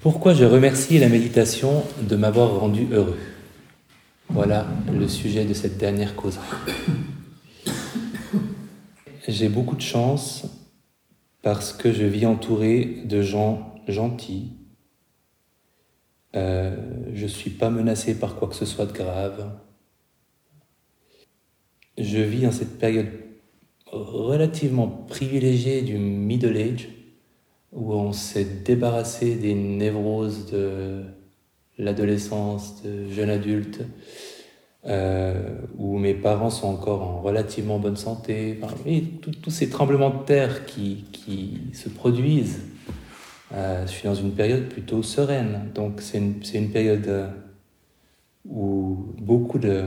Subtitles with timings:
[0.00, 3.18] Pourquoi je remercie la méditation de m'avoir rendu heureux?
[4.28, 6.38] Voilà le sujet de cette dernière cause.
[9.26, 10.46] J'ai beaucoup de chance
[11.42, 14.52] parce que je vis entouré de gens gentils.
[16.36, 16.76] Euh,
[17.12, 19.50] je ne suis pas menacé par quoi que ce soit de grave.
[21.98, 23.10] Je vis en cette période
[23.86, 26.88] relativement privilégiée du middle age
[27.72, 31.04] où on s'est débarrassé des névroses de
[31.78, 33.80] l'adolescence, de jeune adulte,
[34.86, 38.60] euh, où mes parents sont encore en relativement bonne santé,
[39.42, 42.62] tous ces tremblements de terre qui, qui se produisent.
[43.52, 47.30] Euh, je suis dans une période plutôt sereine, donc c'est une, une, période euh,
[48.46, 49.86] où beaucoup de,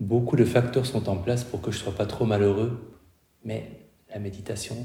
[0.00, 2.96] beaucoup de facteurs sont en place pour que je ne sois pas trop malheureux,
[3.44, 3.70] mais
[4.12, 4.76] la méditation,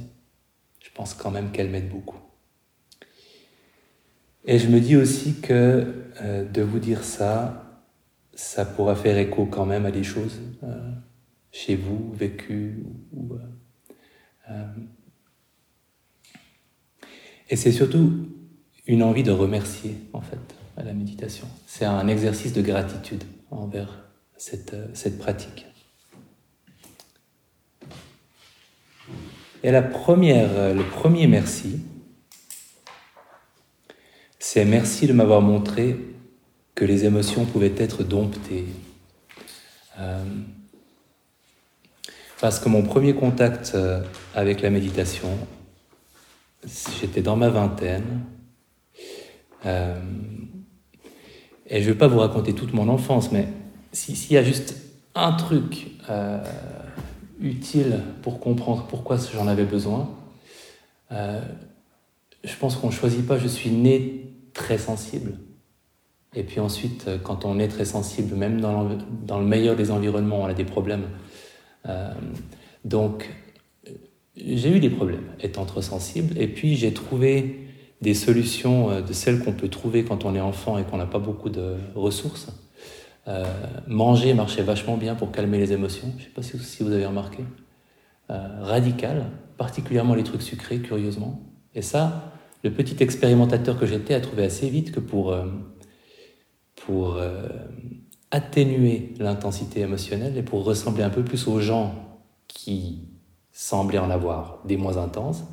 [0.95, 2.17] pense quand même qu'elle m'aide beaucoup.
[4.45, 7.83] Et je me dis aussi que euh, de vous dire ça,
[8.33, 10.91] ça pourra faire écho quand même à des choses euh,
[11.51, 12.85] chez vous, vécues.
[14.49, 14.65] Euh,
[17.49, 18.29] et c'est surtout
[18.87, 20.39] une envie de remercier, en fait,
[20.77, 21.47] à la méditation.
[21.67, 24.05] C'est un exercice de gratitude envers
[24.37, 25.65] cette pratique.
[29.65, 31.79] Et la première, euh, le premier merci,
[34.37, 35.97] c'est merci de m'avoir montré
[36.75, 38.67] que les émotions pouvaient être domptées.
[39.97, 40.23] Euh,
[42.39, 44.03] parce que mon premier contact euh,
[44.35, 45.35] avec la méditation,
[47.01, 48.21] j'étais dans ma vingtaine.
[49.65, 49.71] et
[51.71, 53.47] je ne vais pas vous raconter toute mon enfance, mais
[53.93, 54.75] s'il y a juste
[55.15, 55.87] un truc
[57.39, 60.09] utile pour comprendre pourquoi j'en avais besoin.
[61.11, 61.41] Euh,
[62.43, 65.33] je pense qu'on ne choisit pas, je suis né très sensible.
[66.35, 70.41] Et puis ensuite, euh, quand on est très sensible, même dans, le meilleur des environnements,
[70.41, 71.07] on a des problèmes.
[71.87, 72.13] Euh,
[72.83, 73.29] donc,
[74.35, 76.37] j'ai eu des problèmes étant trop sensible.
[76.37, 77.59] Et puis, j'ai trouvé
[78.01, 81.19] des solutions de celles qu'on peut trouver quand on est enfant et qu'on n'a pas
[81.19, 82.49] beaucoup de ressources.
[83.27, 83.43] Euh,
[83.87, 86.11] manger marchait vachement bien pour calmer les émotions.
[86.17, 87.43] Je ne sais pas si, vous avez remarqué.
[88.29, 89.25] Euh, radical,
[89.57, 91.41] particulièrement les trucs sucrés, curieusement.
[91.73, 92.31] Et ça,
[92.63, 95.45] le petit expérimentateur que j'étais a trouvé assez vite que pour, euh,
[96.75, 97.19] pour
[98.31, 101.95] atténuer l'intensité émotionnelle et pour ressembler un peu plus aux gens
[102.47, 103.07] qui
[103.51, 105.43] semblaient en avoir des moins intenses,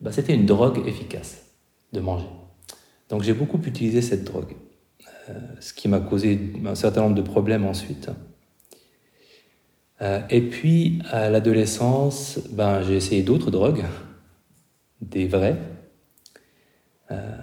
[0.00, 1.44] bah, c'était une drogue efficace
[1.92, 2.26] de manger.
[3.08, 4.54] Donc j'ai beaucoup utilisé cette drogue.
[5.30, 8.10] Euh, ce qui m'a causé un certain nombre de problèmes ensuite.
[10.02, 13.84] Euh, et puis, à l'adolescence, ben, j'ai essayé d'autres drogues,
[15.02, 15.58] des vraies.
[17.10, 17.36] Euh,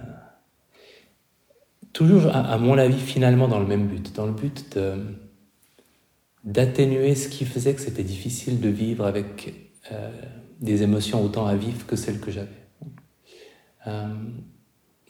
[1.92, 4.78] toujours, à, mon avis, finalement dans le même but, dans le but
[6.44, 9.54] d'atténuer ce qui faisait que c'était difficile de vivre avec
[10.60, 12.48] des émotions autant à vif que celles que j'avais.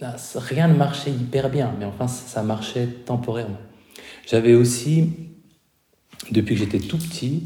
[0.01, 3.59] Rien ne marchait hyper bien, mais enfin ça marchait temporairement.
[4.27, 5.11] J'avais aussi,
[6.31, 7.43] depuis que j'étais tout petit,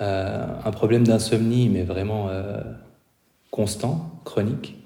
[0.00, 2.60] euh, un problème d'insomnie, mais vraiment euh,
[3.50, 4.76] constant, chronique.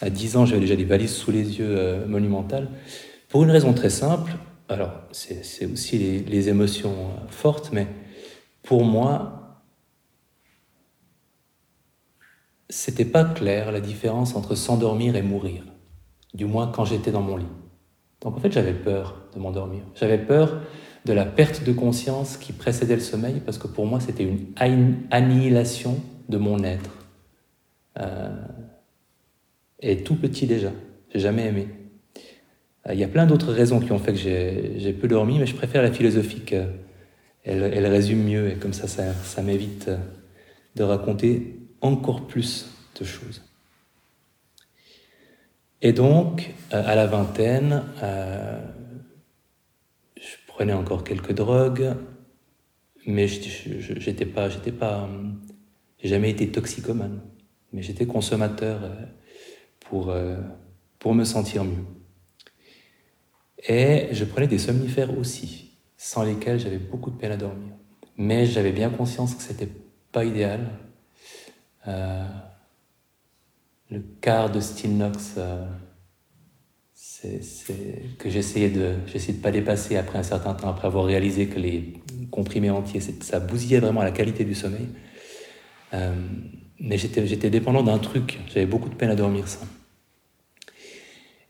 [0.00, 2.68] À 10 ans, j'avais déjà des valises sous les yeux euh, monumentales,
[3.28, 4.32] pour une raison très simple.
[4.68, 7.86] Alors, c'est aussi les émotions fortes, mais
[8.62, 9.43] pour moi,
[12.68, 15.62] c'était pas clair la différence entre s'endormir et mourir,
[16.32, 17.46] du moins quand j'étais dans mon lit.
[18.22, 19.82] Donc en fait, j'avais peur de m'endormir.
[19.94, 20.60] J'avais peur
[21.04, 24.96] de la perte de conscience qui précédait le sommeil, parce que pour moi, c'était une
[25.10, 26.90] annihilation de mon être.
[28.00, 28.34] Euh,
[29.80, 30.72] et tout petit déjà,
[31.12, 31.68] j'ai jamais aimé.
[32.88, 35.46] Euh, il y a plein d'autres raisons qui ont fait que j'ai peu dormi, mais
[35.46, 36.54] je préfère la philosophique.
[37.44, 39.90] Elle, résume mieux, et comme ça, ça, ça m'évite
[40.76, 43.42] de raconter encore plus de choses.
[45.82, 48.58] Et donc, euh, à la vingtaine, euh,
[50.16, 51.94] je prenais encore quelques drogues,
[53.06, 55.06] mais j'étais pas, j'étais pas,
[55.98, 57.20] j'ai jamais été toxicomane,
[57.74, 58.94] mais j'étais consommateur euh,
[59.80, 60.14] pour,
[60.98, 61.84] pour me sentir mieux.
[63.68, 67.74] Et je prenais des somnifères aussi, sans lesquels j'avais beaucoup de peine à dormir.
[68.16, 69.68] Mais j'avais bien conscience que c'était
[70.12, 70.70] pas idéal
[71.86, 72.24] euh,
[73.90, 75.64] le quart de Stilnox euh,
[78.18, 81.94] que j'essayais de, de pas dépasser après un certain temps, après avoir réalisé que les
[82.30, 84.88] comprimés entiers, ça bousillait vraiment la qualité du sommeil.
[85.92, 86.12] Euh,
[86.80, 89.60] mais j'étais dépendant d'un truc, j'avais beaucoup de peine à dormir ça.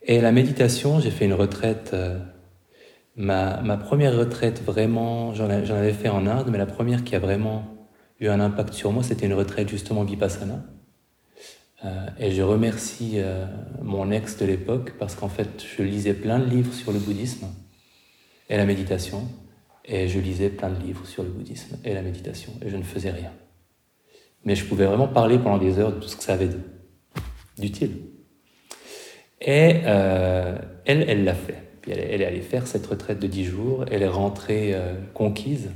[0.02, 1.90] Et la méditation, j'ai fait une retraite.
[1.94, 2.19] Euh,
[3.16, 7.19] ma, ma, première retraite, vraiment, j'en avais fait en Inde, mais la première qui a
[7.19, 7.73] vraiment
[8.28, 10.62] un impact sur moi, c'était une retraite justement Vipassana.
[11.84, 13.44] Euh, et je remercie euh,
[13.82, 17.46] mon ex de l'époque parce qu'en fait, je lisais plein de livres sur le bouddhisme
[18.48, 19.28] et la méditation.
[19.84, 22.52] Et je lisais plein de livres sur le bouddhisme et la méditation.
[22.64, 23.32] Et je ne faisais rien.
[24.44, 26.50] Mais je pouvais vraiment parler pendant des heures de tout ce que ça avait
[27.58, 27.98] d'utile.
[29.42, 30.56] Et euh,
[30.86, 31.62] elle, elle l'a fait.
[31.82, 33.84] Puis elle, elle, est allée faire cette retraite de 10 jours.
[33.90, 34.74] Elle est rentrée
[35.12, 35.70] conquise.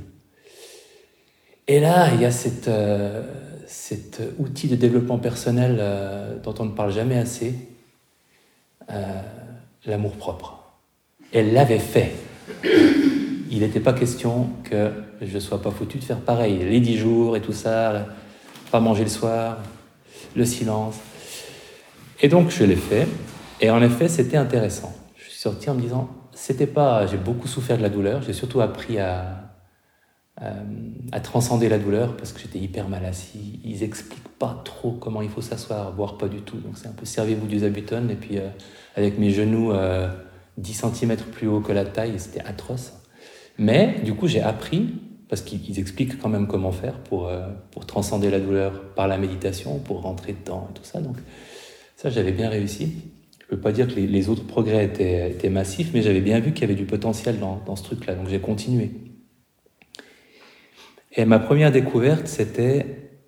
[1.69, 2.69] Et là, il y a cette
[3.69, 7.53] cet outil de développement personnel euh, dont on ne parle jamais assez,
[8.89, 9.21] euh,
[9.85, 10.57] l'amour propre.
[11.31, 12.13] Elle l'avait fait.
[13.51, 16.57] Il n'était pas question que je ne sois pas foutu de faire pareil.
[16.57, 18.07] Les dix jours et tout ça,
[18.71, 19.59] pas manger le soir,
[20.35, 20.95] le silence.
[22.21, 23.07] Et donc je l'ai fait.
[23.61, 24.95] Et en effet, c'était intéressant.
[25.15, 28.23] Je suis sorti en me disant, c'était pas, j'ai beaucoup souffert de la douleur.
[28.23, 29.33] J'ai surtout appris à, euh,
[31.11, 33.59] à transcender la douleur parce que j'étais hyper mal assis.
[33.65, 36.57] Ils expliquent pas trop comment il faut s'asseoir, voire pas du tout.
[36.57, 38.07] Donc c'est un peu servez-vous du zabuton.
[38.09, 38.47] Et puis euh,
[38.95, 39.73] avec mes genoux
[40.57, 42.93] 10 euh, cm plus haut que la taille, c'était atroce.
[43.57, 44.93] Mais du coup, j'ai appris,
[45.27, 47.29] parce qu'ils expliquent quand même comment faire pour,
[47.71, 51.01] pour transcender la douleur par la méditation, pour rentrer dedans et tout ça.
[51.01, 51.17] Donc
[51.97, 52.93] ça, j'avais bien réussi.
[53.41, 56.61] Je peux pas dire que les, autres progrès étaient, massifs, mais j'avais bien vu qu'il
[56.61, 58.15] y avait du potentiel dans ce truc-là.
[58.15, 58.91] Donc j'ai continué.
[61.19, 63.19] Et ma première découverte, c'était,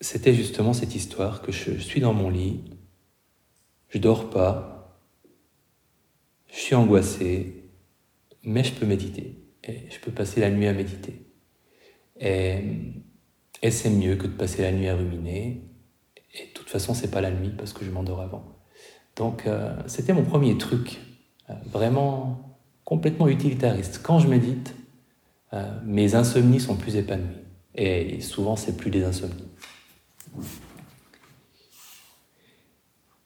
[0.00, 2.62] c'était justement cette histoire que je, suis dans mon lit,
[3.88, 5.02] je dors pas,
[6.46, 7.64] je suis angoissé,
[8.44, 9.36] mais je peux méditer.
[9.64, 11.26] Et je peux passer la nuit à méditer.
[12.20, 12.62] Et,
[13.68, 15.60] c'est mieux que de passer la nuit à ruminer.
[16.34, 18.44] Et de toute façon, c'est pas la nuit parce que je m'endors avant.
[19.16, 21.00] Donc, euh, c'était mon premier truc,
[21.50, 24.02] euh, vraiment complètement utilitariste.
[24.04, 24.76] Quand je médite,
[25.52, 27.42] euh, mes insomnies sont plus épanouies.
[27.74, 29.48] Et souvent, c'est plus des insomnies.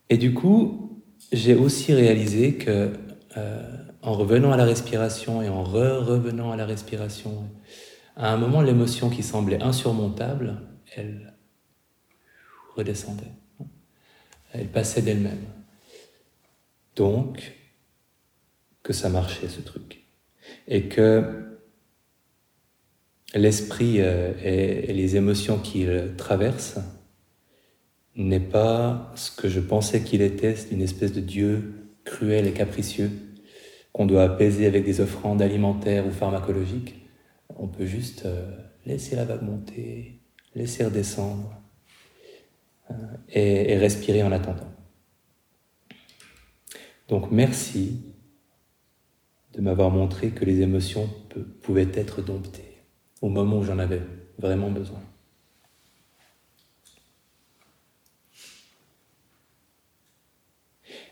[0.08, 1.02] Et du coup,
[1.32, 2.92] j'ai aussi réalisé que
[3.36, 7.48] euh, en revenant à la respiration et en revenant à la respiration,
[8.16, 10.60] à un moment, l'émotion qui semblait insurmontable,
[10.96, 11.34] elle
[12.76, 13.32] redescendait.
[14.52, 15.44] Elle passait d'elle-même.
[16.94, 17.52] Donc,
[18.82, 20.06] que ça marchait ce truc.
[20.68, 21.55] Et que
[23.34, 26.78] l'esprit euh, et, les émotions qu'il traverse
[28.14, 31.74] n'est pas ce que je pensais qu'il était, une espèce de Dieu
[32.04, 33.10] cruel et capricieux
[33.92, 36.94] qu'on doit apaiser avec des offrandes alimentaires ou pharmacologiques.
[37.58, 38.50] On peut juste euh,
[38.84, 40.20] laisser la vague monter,
[40.54, 41.54] laisser redescendre
[42.90, 42.94] euh,
[43.30, 44.70] et, respirer en attendant.
[47.08, 48.02] Donc merci
[49.54, 51.08] de m'avoir montré que les émotions
[51.62, 52.75] pouvaient être domptées
[53.22, 54.02] au moment où j'en avais
[54.38, 55.00] vraiment besoin.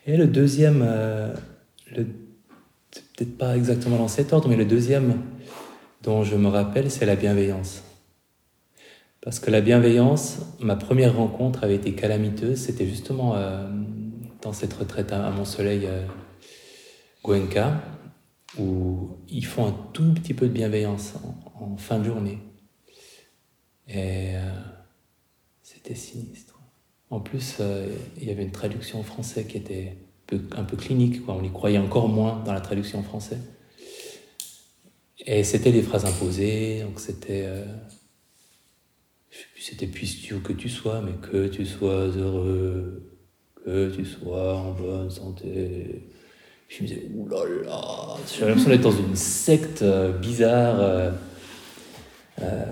[0.07, 1.35] Et le deuxième, euh,
[1.93, 5.23] peut-être pas exactement dans cet ordre, mais le deuxième
[6.03, 7.83] dont je me rappelle, c'est la bienveillance.
[9.23, 12.59] Parce que la bienveillance, ma première rencontre avait été calamiteuse.
[12.59, 13.67] C'était justement euh,
[14.43, 16.05] dans cette retraite à, Mon Soleil, euh,
[17.25, 17.81] Goenka,
[18.59, 21.15] où ils font un tout petit peu de bienveillance
[21.55, 22.39] en, fin de journée.
[23.89, 24.51] Et euh,
[25.63, 26.59] c'était sinistre.
[27.11, 29.97] En plus, euh, il y avait une traduction en français qui était
[30.57, 33.39] un peu, clinique, on y croyait encore moins dans la traduction en français.
[35.27, 37.45] Et c'était des phrases imposées, donc c'était.
[37.47, 37.65] Euh,
[39.59, 43.19] c'était puisses-tu que tu sois, mais que tu sois heureux,
[43.65, 46.11] que tu sois en bonne santé,
[46.77, 50.81] je me disais, oulala, j'avais l'impression d'être dans une secte euh, bizarre.
[50.81, 51.11] Euh,
[52.43, 52.65] euh,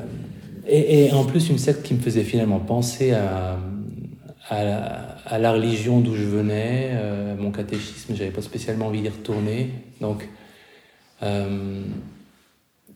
[0.66, 3.58] et, en plus, une secte qui me faisait finalement penser à,
[4.48, 6.92] à, la, religion d'où je venais,
[7.36, 9.70] mon catéchisme, j'avais pas spécialement envie d'y retourner.
[10.00, 10.28] Donc,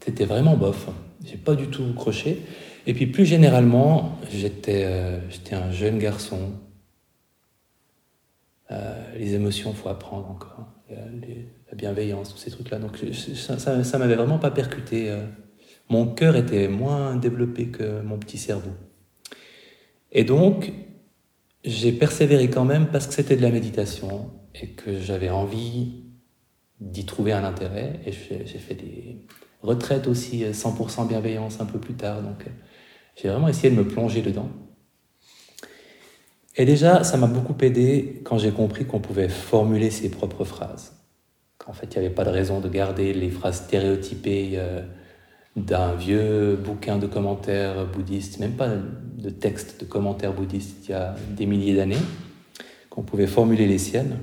[0.05, 0.87] c'était vraiment bof.
[1.25, 2.41] J'ai pas du tout croché.
[2.87, 4.85] Et puis, plus généralement, j'étais
[5.53, 6.53] un jeune garçon.
[8.71, 12.79] les émotions, faut apprendre encore la bienveillance, tous ces trucs-là.
[12.79, 12.99] Donc
[13.35, 15.11] ça, ça, m'avait vraiment pas percuté.
[15.11, 15.27] Euh.
[15.89, 18.73] Mon cœur était moins développé que mon petit cerveau.
[20.13, 20.73] Et donc,
[21.65, 26.05] j'ai persévéré quand même parce que c'était de la méditation et que j'avais envie
[26.81, 28.01] d'y trouver un intérêt.
[28.07, 29.27] Et j'ai fait des
[29.63, 32.23] retraites aussi 100% bienveillance un peu plus tard.
[32.23, 32.47] Donc,
[33.17, 34.49] j'ai vraiment essayé de me plonger dedans.
[36.57, 40.95] Et déjà, ça m'a beaucoup aidé quand j'ai compris qu'on pouvait formuler ses propres phrases.
[41.59, 44.81] Qu'en fait, il n'y avait pas de raison de garder les phrases stéréotypées euh,
[45.57, 50.95] d'un vieux bouquin de commentaires bouddhistes, même pas de texte de commentaires bouddhistes il y
[50.95, 51.97] a des milliers d'années,
[52.89, 54.19] qu'on pouvait formuler les siennes.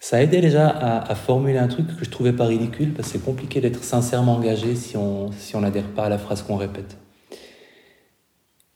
[0.00, 3.18] Ça a aidé déjà à, formuler un truc que je trouvais pas ridicule, parce que
[3.18, 6.96] c'est compliqué d'être sincèrement engagé si on si n'adhère pas à la phrase qu'on répète.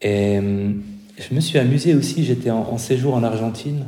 [0.01, 0.83] Et hum,
[1.19, 3.87] je me suis amusé aussi, j'étais en, séjour en Argentine.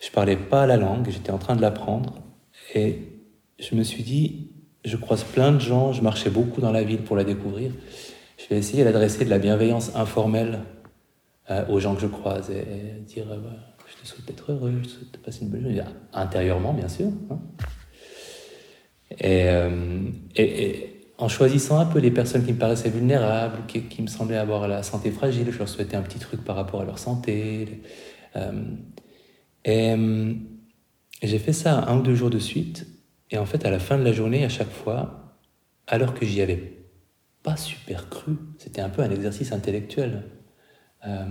[0.00, 2.22] Je parlais pas la langue, j'étais en train de l'apprendre.
[2.74, 2.98] Et
[3.58, 4.50] je me suis dit,
[4.84, 7.72] je croise plein de gens, je marchais beaucoup dans la ville pour la découvrir.
[8.36, 10.60] Je vais essayer d'adresser de la bienveillance informelle
[11.50, 13.38] euh, aux gens que je croise et, dire euh,
[13.86, 15.82] je te souhaite d'être heureux, je te souhaite passer une bonne journée.
[16.12, 17.08] Intérieurement, bien sûr.
[17.30, 17.38] Hein.
[19.24, 24.06] Euh, et, et en choisissant un peu les personnes qui me paraissaient vulnérables, qui, me
[24.06, 27.00] semblaient avoir la santé fragile, je leur souhaitais un petit truc par rapport à leur
[27.00, 27.82] santé.
[28.36, 28.52] Euh,
[29.66, 30.34] euh,
[31.20, 32.86] et j'ai fait ça un ou deux jours de suite.
[33.32, 35.34] Et en fait, à la fin de la journée, à chaque fois,
[35.88, 36.86] alors que j'y avais
[37.42, 40.22] pas super cru, c'était un peu un exercice intellectuel,
[41.04, 41.26] euh,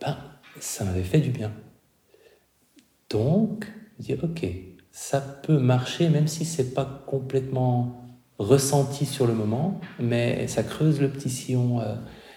[0.00, 0.16] ben,
[0.60, 1.52] ça m'avait fait du bien.
[3.10, 3.66] Donc,
[3.98, 4.46] je dis, ok,
[4.92, 8.07] ça peut marcher même si c'est pas complètement
[8.38, 11.96] ressenti sur le moment, mais ça creuse le petit sillon euh,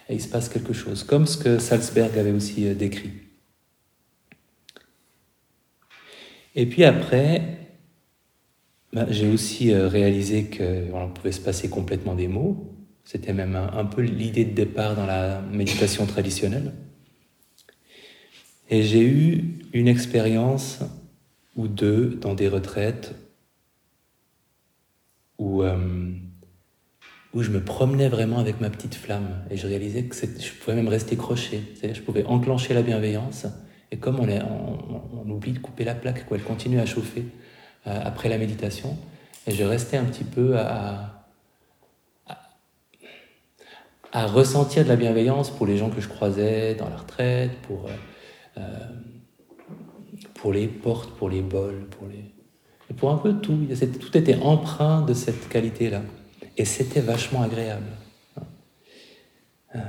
[0.10, 3.12] et il se passe quelque chose, comme ce que Salzberg avait aussi euh, décrit.
[6.55, 7.60] Et puis après,
[8.91, 12.75] bah, j'ai aussi euh, réalisé qu'on pouvait se passer complètement des mots.
[13.05, 16.74] C'était même un, peu l'idée de départ dans la méditation traditionnelle.
[18.70, 20.79] Et j'ai eu une expérience
[21.55, 23.15] ou deux dans des retraites
[25.42, 25.76] où, euh,
[27.34, 30.76] où je me promenais vraiment avec ma petite flamme et je réalisais que je pouvais
[30.76, 31.64] même rester croché.
[31.82, 33.48] Je pouvais enclencher la bienveillance
[33.90, 37.26] et comme on, oublie de couper la plaque, quoi, elle continue à chauffer
[37.88, 38.96] euh, après la méditation.
[39.48, 41.26] Et je restais un petit peu à,
[44.12, 47.88] à, ressentir de la bienveillance pour les gens que je croisais dans la retraite, pour,
[48.58, 48.62] euh,
[50.36, 52.32] pour les portes, pour les bols, pour les
[52.94, 53.58] pour un peu tout.
[54.00, 56.02] Tout était empreint de cette qualité-là.
[56.58, 57.86] Et c'était vachement agréable.
[59.76, 59.80] Euh,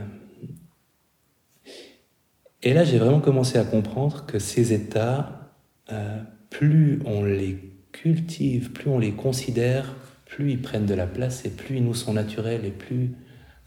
[2.62, 5.52] et là, j'ai vraiment commencé à comprendre que ces états,
[5.90, 7.58] euh, plus on les
[7.90, 11.94] cultive, plus on les considère, plus ils prennent de la place et plus ils nous
[11.94, 13.16] sont naturels et plus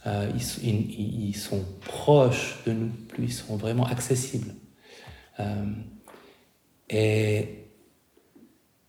[0.07, 0.29] euh,
[0.63, 4.53] ils, sont proches de nous, plus ils sont vraiment accessibles.
[6.89, 7.64] et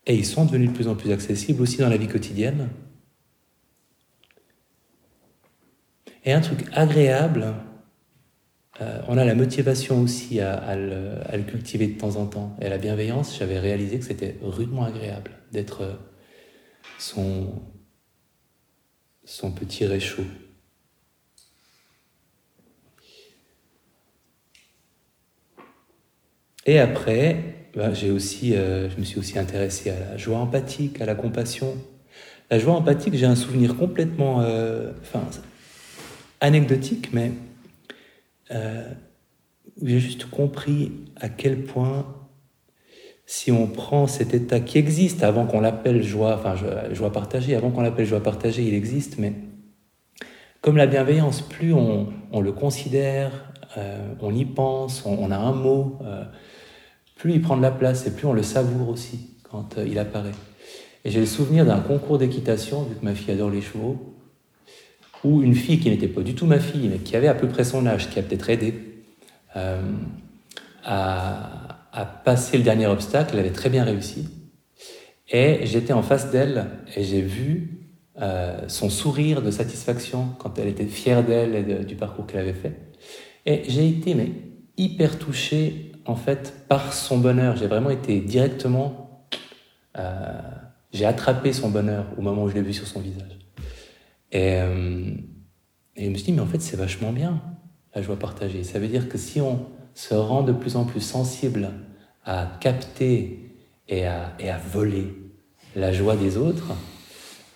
[0.06, 2.68] et ils sont devenus de plus en plus accessibles aussi dans la vie quotidienne.
[6.25, 7.54] Et un truc agréable,
[8.80, 12.56] euh, on a la motivation aussi à, le, cultiver de temps en temps.
[12.60, 15.94] Et la bienveillance, j'avais réalisé que c'était rudement agréable d'être euh,
[16.98, 17.62] son,
[19.54, 20.25] petit réchaud.
[26.64, 31.06] Et après, j'ai aussi, euh, je me suis aussi intéressé à la joie empathique, à
[31.06, 31.75] la compassion.
[32.50, 35.23] La joie empathique, j'ai un souvenir complètement, euh, enfin,
[36.40, 37.33] anecdotique, mais
[38.50, 38.88] euh,
[39.83, 42.06] j'ai juste compris à quel point,
[43.26, 46.54] si on prend cet état qui existe avant qu'on l'appelle joie, enfin
[46.92, 49.33] joie partagée, avant qu'on l'appelle joie partagée, il existe, mais
[50.61, 52.09] comme la bienveillance, plus on,
[52.40, 53.52] le considère,
[54.21, 55.99] on y pense, on a un mot
[57.26, 59.99] plus il prend de la place et plus on le savoure aussi quand euh, il
[59.99, 60.30] apparaît.
[61.04, 64.14] Et j'ai le souvenir d'un concours d'équitation, vu que ma fille adore les chevaux,
[65.25, 67.49] où une fille qui n'était pas du tout ma fille, mais qui avait à peu
[67.49, 68.75] près son âge, qui a peut-être aidé,
[69.56, 69.80] euh,
[70.85, 71.80] a,
[72.25, 74.28] passé le dernier obstacle, elle avait très bien réussi.
[75.28, 77.88] Et j'étais en face d'elle et j'ai vu
[78.23, 82.52] euh, son sourire de satisfaction quand elle était fière d'elle et du parcours qu'elle avait
[82.52, 82.76] fait.
[83.47, 84.30] Et j'ai été mais,
[84.76, 87.56] hyper touché en fait, par son bonheur.
[87.56, 89.28] J'ai vraiment été directement.
[89.98, 90.40] Euh,
[90.92, 93.38] j'ai attrapé son bonheur au moment où je l'ai vu sur son visage.
[94.32, 95.10] Et, euh,
[95.96, 97.40] je me suis dit, mais en fait, c'est vachement bien
[97.94, 98.64] la joie partagée.
[98.64, 101.70] Ça veut dire que si on se rend de plus en plus sensible
[102.25, 103.56] à capter
[103.88, 105.14] et à, et à voler
[105.75, 106.72] la joie des autres,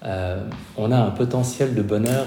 [0.04, 2.26] euh, on a un potentiel de bonheur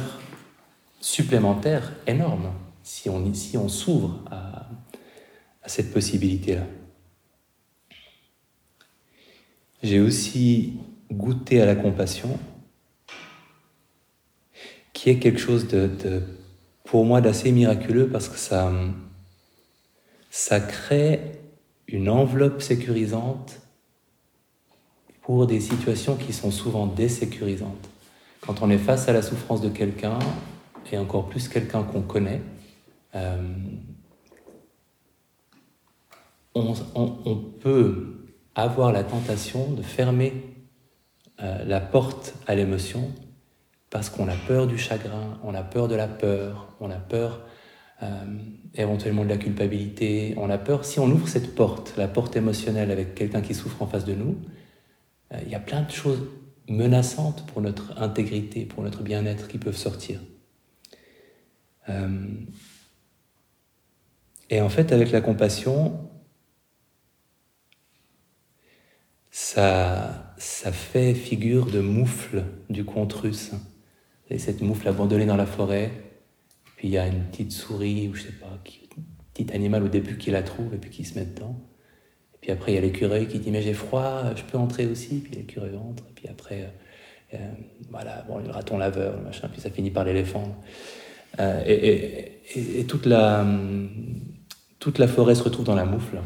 [1.02, 2.52] supplémentaire énorme
[2.84, 4.53] si on, si on s'ouvre à,
[5.64, 6.66] à cette possibilité-là.
[9.82, 10.74] J'ai aussi
[11.12, 12.40] goûté à la compassion,
[14.94, 16.22] qui est quelque chose de,
[16.84, 18.72] pour moi d'assez miraculeux parce que ça,
[20.30, 21.20] ça crée
[21.88, 23.60] une enveloppe sécurisante
[25.22, 27.90] pour des situations qui sont souvent désécurisantes.
[28.42, 30.20] Quand on est face à la souffrance de quelqu'un,
[30.94, 32.42] et encore plus quelqu'un qu'on connaît,
[33.16, 33.42] euh,
[36.56, 40.34] on, peut avoir la tentation de fermer
[41.42, 43.12] euh, la porte à l'émotion
[43.90, 47.42] parce qu'on a peur du chagrin, on a peur de la peur, on a peur
[48.02, 48.08] euh,
[48.76, 52.92] éventuellement de la culpabilité, on a peur, si on ouvre cette porte, la porte émotionnelle
[52.92, 54.38] avec quelqu'un qui souffre en face de nous,
[55.32, 56.24] euh, il y a plein de choses
[56.70, 60.20] menaçantes pour notre intégrité, pour notre bien-être qui peuvent sortir.
[64.50, 66.10] et en fait, avec la compassion,
[69.36, 73.50] ça, ça fait figure de moufle du conte russe.
[74.30, 75.90] Et cette moufle abandonnée dans la forêt,
[76.76, 78.60] puis il y a une petite souris, ou je sais pas, un
[79.34, 81.60] petit animal au début qui la trouve et puis qui se met dedans.
[82.36, 84.86] Et puis après, il y a l'écureuil qui dit Mais j'ai froid, je peux entrer
[84.86, 85.16] aussi.
[85.16, 86.04] Puis l'écureuil entre.
[86.12, 87.52] Et puis après, euh, euh,
[87.90, 90.56] voilà, bon, le raton laveur, le machin, puis ça finit par l'éléphant.
[91.40, 93.44] Euh, et, et, toute, la,
[94.78, 96.20] toute la forêt se retrouve dans la moufle.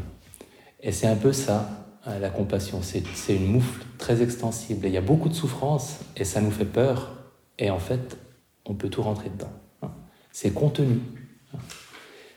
[0.81, 1.76] Et c'est un peu ça,
[2.19, 2.81] la compassion.
[2.81, 4.87] C'est une moufle très extensible.
[4.87, 7.13] il y a beaucoup de souffrance et ça nous fait peur.
[7.59, 8.17] Et en fait,
[8.65, 9.51] on peut tout rentrer dedans.
[9.81, 9.91] Hein.
[10.31, 10.99] C'est contenu.
[11.53, 11.57] Hein.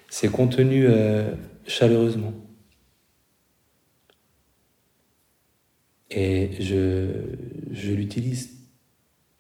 [0.09, 1.33] C'est contenu euh,
[1.67, 2.33] chaleureusement.
[6.11, 8.51] Et je, l'utilise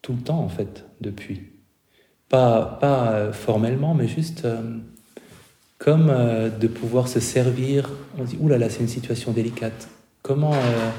[0.02, 1.42] tout le temps, en fait, depuis.
[2.28, 4.78] Pas, pas euh, formellement, mais juste euh,
[5.78, 6.14] comme
[6.60, 7.90] de pouvoir se servir.
[8.18, 9.88] On dit, oulala, c'est une situation délicate.
[10.22, 10.90] Comment, euh,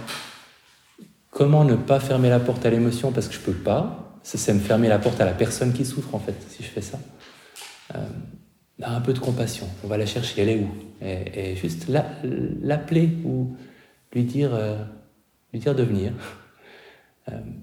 [1.30, 4.20] comment ne pas fermer la porte à l'émotion parce que je peux pas?
[4.24, 6.82] C'est me fermer la porte à la personne qui souffre en fait, si je fais
[6.82, 7.00] ça.
[7.96, 8.08] Euh,
[8.84, 10.70] un peu de compassion, on va la chercher, elle est où?
[11.02, 13.56] Et, juste l'appeler ou
[14.14, 14.84] lui dire, euh,
[15.54, 16.14] lui dire de venir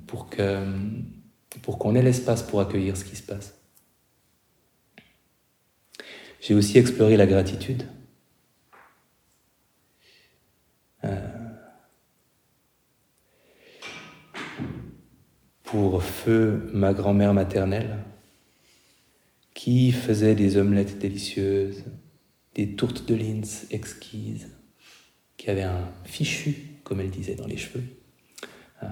[0.07, 3.55] pour qu'on ait l'espace pour accueillir ce qui se passe.
[6.41, 7.83] J'ai aussi exploré la gratitude.
[15.71, 17.99] Pour feu ma grand-mère maternelle,
[19.53, 21.85] qui faisait des omelettes délicieuses,
[22.55, 24.49] des tourtes de Linz exquises,
[25.37, 27.85] qui avait un fichu, comme elle disait, dans les cheveux,
[28.83, 28.87] euh,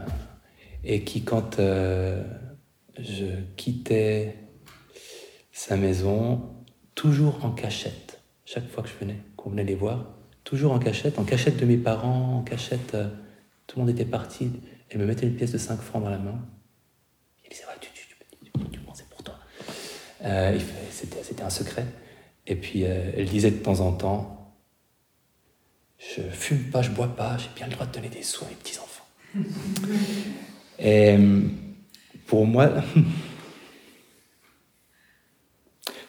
[0.84, 2.22] et qui, quand euh,
[2.98, 3.24] je
[3.56, 4.36] quittais
[5.52, 6.42] sa maison,
[6.94, 11.18] toujours en cachette, chaque fois que je venais, qu'on venait les voir, toujours en cachette,
[11.18, 13.08] en cachette de mes parents, en cachette, euh,
[13.66, 14.50] tout le monde était parti,
[14.90, 16.46] elle me mettait une pièce de 5 francs dans la main,
[20.26, 20.58] Euh,
[20.90, 21.86] c'était un secret.
[22.46, 24.54] Et puis euh, elle disait de temps en temps,
[25.98, 28.48] je fume pas, je bois pas, j'ai bien le droit de donner des sous à
[28.48, 29.06] mes petits-enfants.
[30.78, 31.16] Et
[32.26, 32.70] pour moi,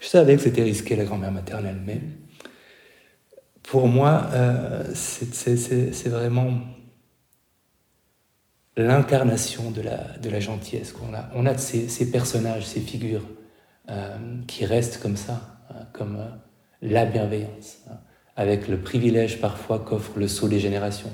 [0.02, 2.02] je savais que c'était risqué la grand-mère maternelle, mais
[3.64, 6.60] pour moi, euh, c'est vraiment
[8.76, 11.30] l'incarnation de la, de la gentillesse qu'on a.
[11.34, 13.37] On a ces, ces personnages, ces figures euh,
[14.48, 16.28] qui reste comme ça, hein, comme euh,
[16.82, 17.98] la bienveillance, hein,
[18.36, 21.12] avec le privilège parfois qu'offre le saut des générations.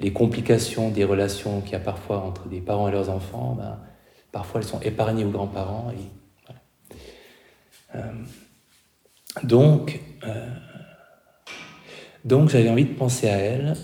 [0.00, 3.80] Les complications des relations qu'il y a parfois entre des parents et leurs enfants, ben,
[4.30, 5.90] parfois elles sont épargnées aux grands-parents.
[7.94, 8.00] Euh,
[9.42, 10.00] donc,
[12.24, 13.74] donc j'avais envie de penser à elle,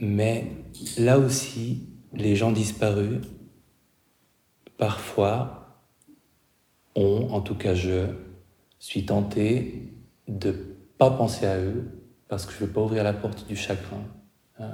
[0.00, 0.44] mais
[0.98, 3.20] là aussi, les gens disparus,
[4.76, 5.57] parfois,
[6.94, 8.06] en tout cas je,
[8.78, 9.92] suis tenté
[10.28, 10.54] de
[10.98, 11.84] pas penser à eux
[12.28, 14.02] parce que je veux pas ouvrir la porte du chagrin.
[14.60, 14.72] Euh,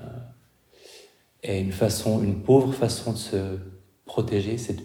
[1.43, 3.59] et une façon, une pauvre façon de se
[4.05, 4.83] protéger, c'est de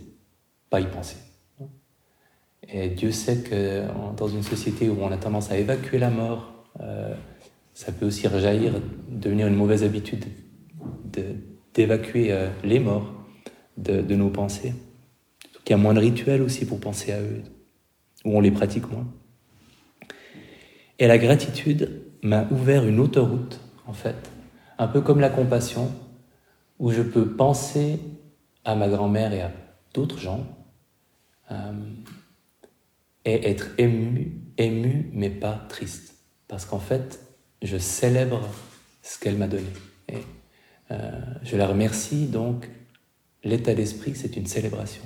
[0.69, 1.17] pas y penser.
[2.67, 6.53] Et Dieu sait que dans une société où on a tendance à évacuer la mort,
[6.81, 7.15] euh,
[7.73, 8.73] ça peut aussi rejaillir,
[9.09, 10.25] devenir une mauvaise habitude
[11.73, 13.11] d'évacuer euh, les morts
[13.77, 14.73] de nos pensées.
[15.69, 17.43] Il y a moins de rituels aussi pour penser à eux,
[18.25, 19.07] où on les pratique moins.
[20.97, 24.31] Et la gratitude m'a ouvert une autoroute, en fait,
[24.79, 25.91] un peu comme la compassion,
[26.79, 27.99] où je peux penser
[28.65, 29.51] à ma grand-mère et à
[29.93, 30.43] d'autres gens,
[31.51, 31.71] euh,
[33.25, 36.15] et être ému, ému, mais pas triste.
[36.47, 37.19] Parce qu'en fait,
[37.61, 38.41] je célèbre
[39.03, 39.69] ce qu'elle m'a donné.
[40.89, 41.11] Euh,
[41.43, 42.67] je la remercie, donc
[43.43, 45.03] l'état d'esprit, c'est une célébration.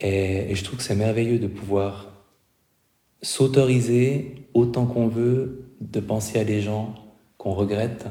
[0.00, 2.08] Et, je trouve que c'est merveilleux de pouvoir
[3.22, 6.94] s'autoriser autant qu'on veut de penser à des gens
[7.38, 8.06] qu'on regrette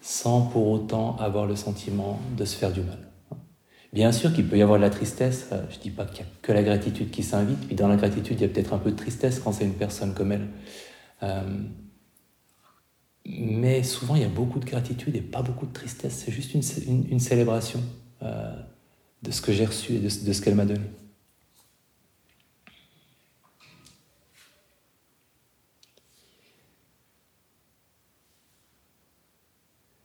[0.00, 2.98] sans pour autant avoir le sentiment de se faire du mal.
[3.94, 6.24] Bien sûr qu'il peut y avoir de la tristesse, euh, je ne dis pas qu'il
[6.24, 8.74] n'y a que la gratitude qui s'invite, puis dans la gratitude il y a peut-être
[8.74, 10.48] un peu de tristesse quand c'est une personne comme elle.
[11.22, 11.42] Euh,
[13.24, 16.54] mais souvent il y a beaucoup de gratitude et pas beaucoup de tristesse, c'est juste
[16.54, 17.80] une, célébration
[18.22, 18.54] euh,
[19.22, 20.80] de ce que j'ai reçu et de ce qu'elle m'a donné.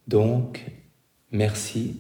[0.10, 0.66] Donc,
[1.32, 1.98] merci.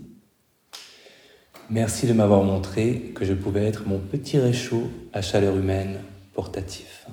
[1.70, 6.00] Merci de m'avoir montré que je pouvais être mon petit réchaud à chaleur humaine
[6.34, 7.06] portatif.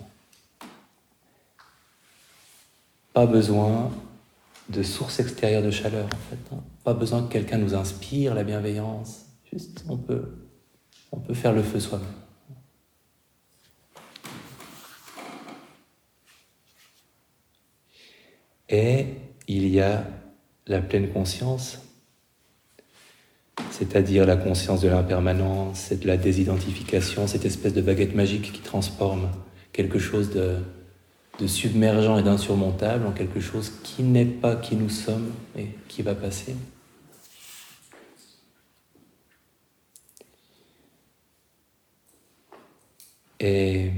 [3.13, 3.93] Pas besoin
[4.71, 6.55] de source extérieure de chaleur, en fait.
[6.55, 6.65] Hein.
[6.83, 9.27] Pas besoin que quelqu'un nous inspire la bienveillance.
[9.53, 10.49] Juste, on peut,
[11.13, 12.09] on peut faire le feu soi-même.
[18.71, 19.09] Et
[19.47, 20.03] il y a
[20.67, 21.81] la pleine conscience,
[23.71, 28.61] c'est-à-dire la conscience de l'impermanence et de la désidentification, cette espèce de baguette magique qui
[28.61, 29.31] transforme
[29.73, 30.59] quelque chose de,
[31.47, 36.15] submergent et d'insurmontable en quelque chose qui n'est pas qui nous sommes et qui va
[36.15, 36.57] passer.
[43.39, 43.91] Et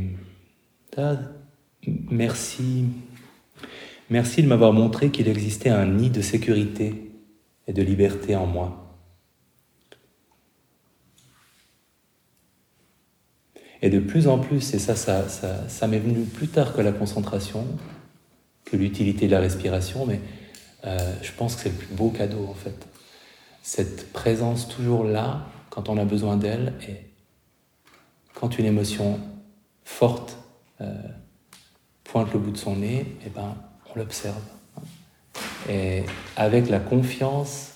[2.11, 2.87] merci
[4.10, 7.12] Merci de m'avoir montré qu'il existait un nid de sécurité
[7.66, 8.96] et de liberté en moi.
[13.82, 16.90] Et de plus en plus, et ça, ça, ça, m'est venu plus tard que la
[16.90, 17.66] concentration,
[18.64, 20.20] que l'utilité de la respiration, mais
[20.84, 22.88] euh, je pense que c'est le plus beau cadeau en fait.
[23.62, 26.96] Cette présence toujours là quand on a besoin d'elle et
[28.34, 29.20] quand une émotion
[29.84, 30.38] forte
[30.80, 30.94] euh,
[32.04, 33.54] pointe le bout de son nez, et eh ben,
[33.98, 34.40] l'observe.
[35.68, 36.04] Et
[36.37, 37.72] avec la confiance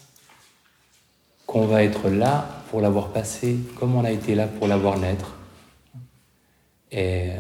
[1.47, 5.37] qu'on va être là pour l'avoir passé, comme on a été là pour l'avoir naître.
[6.91, 7.31] Et,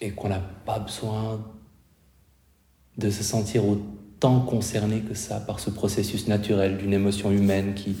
[0.00, 1.44] et qu'on n'a pas besoin
[2.96, 7.96] de se sentir autant concerné que ça par ce processus naturel d'une émotion humaine qui,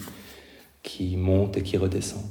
[0.82, 2.22] qui monte et qui redescend.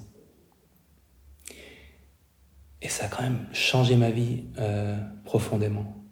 [2.81, 6.04] Et ça a quand même changé ma vie euh, profondément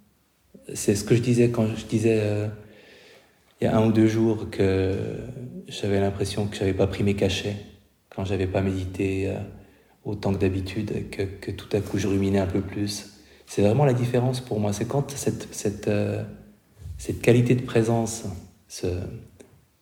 [0.73, 2.47] c'est ce que je disais quand je disais euh,
[3.61, 4.95] il y a un ou deux jours que
[5.67, 7.57] j'avais l'impression que j'avais pas pris mes cachets
[8.09, 9.37] quand j'avais pas médité euh,
[10.05, 13.13] autant que d'habitude, que, tout à coup je ruminais un peu plus.
[13.45, 14.73] C'est vraiment la différence pour moi.
[14.73, 16.23] C'est quand cette, cette, euh,
[16.97, 18.25] cette qualité de présence,
[18.67, 18.87] ce,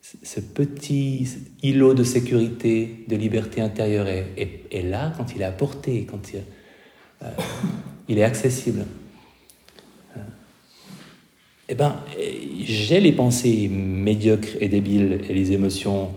[0.02, 1.28] ce petit
[1.63, 6.41] îlot de sécurité, de liberté intérieure est, est, là, quand il est apporté, quand il,
[8.08, 8.86] il est accessible
[11.71, 11.95] eh ben,
[12.63, 16.12] j'ai les pensées médiocres et débiles et les émotions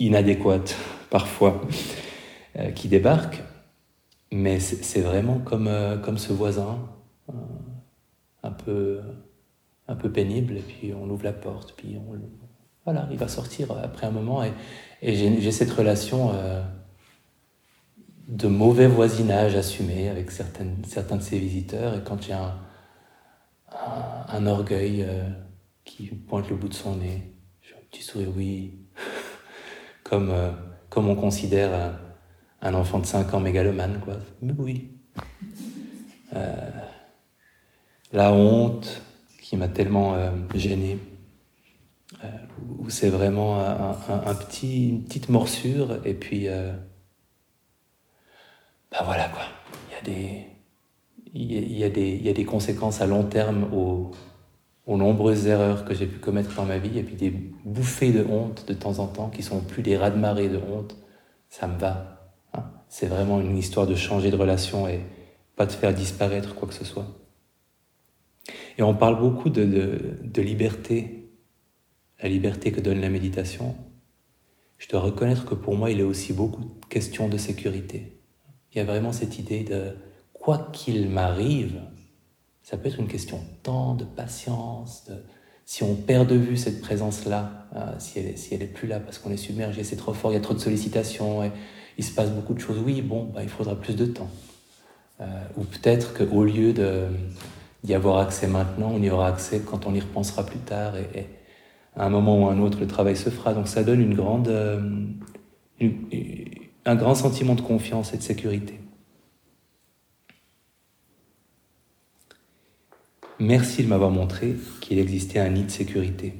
[0.00, 0.74] inadéquates
[1.08, 1.62] parfois
[2.56, 3.44] euh, qui débarquent,
[4.32, 6.80] mais c'est vraiment comme, euh, comme ce voisin,
[7.28, 7.34] euh,
[8.42, 8.98] un, peu,
[9.86, 11.96] un peu pénible, et puis on ouvre la porte, puis
[12.84, 14.52] voilà, il va sortir après un moment, et
[15.14, 16.32] j'ai cette relation
[18.28, 21.94] de mauvais voisinage assumé avec certains de ses visiteurs.
[21.96, 22.54] Et quand j'ai un,
[24.28, 25.28] un, orgueil euh,
[25.84, 27.34] qui pointe le bout de son nez,
[27.76, 28.78] un petit sourire, oui.
[30.04, 30.50] comme, euh,
[30.88, 31.98] comme on considère
[32.62, 34.14] un, enfant de 5 ans mégalomane, quoi.
[34.40, 34.90] Mais oui.
[36.34, 36.70] Euh,
[38.12, 39.02] la honte
[39.40, 40.16] qui m'a tellement
[40.54, 40.98] gêné,
[42.78, 46.48] où c'est vraiment un, petit, une petite morsure, et puis
[48.94, 49.42] ben voilà quoi.
[49.88, 50.46] Il y a des,
[51.34, 54.12] il y a, des, il y a des conséquences à long terme aux,
[54.86, 58.66] nombreuses erreurs que j'ai pu commettre dans ma vie, et puis des bouffées de honte
[58.68, 60.96] de temps en temps qui sont plus des raz-de-marée de honte.
[61.48, 62.32] Ça me va.
[62.52, 62.64] Hein.
[62.88, 65.00] C'est vraiment une histoire de changer de relation et
[65.56, 67.06] pas de faire disparaître quoi que ce soit.
[68.78, 71.30] Et on parle beaucoup de, de, de liberté,
[72.22, 73.74] la liberté que donne la méditation.
[74.78, 78.13] Je dois reconnaître que pour moi, il est aussi beaucoup question de sécurité.
[78.74, 79.96] Il y a vraiment cette idée de
[80.32, 81.80] quoi qu'il m'arrive,
[82.62, 85.10] ça peut être une question de temps, de patience,
[85.64, 89.18] si on perd de vue cette présence-là, euh, si, elle si elle plus là parce
[89.18, 91.50] qu'on est submergé, c'est trop fort, il y a trop de sollicitations,
[91.96, 94.28] il se passe beaucoup de choses, oui, bon, bah, il faudra plus de temps.
[95.20, 95.24] Euh,
[95.56, 96.74] ou peut-être qu'au lieu
[97.82, 101.26] d'y avoir accès maintenant, on y aura accès quand on y repensera plus tard, et,
[101.96, 103.54] à un moment ou à un autre, le travail se fera.
[103.54, 104.80] Donc ça donne une grande, euh,
[106.84, 108.78] un grand sentiment de confiance et de sécurité.
[113.40, 116.34] Merci de m'avoir montré qu'il existait un nid de sécurité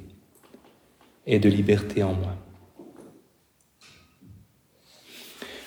[1.27, 2.37] et de liberté en moi.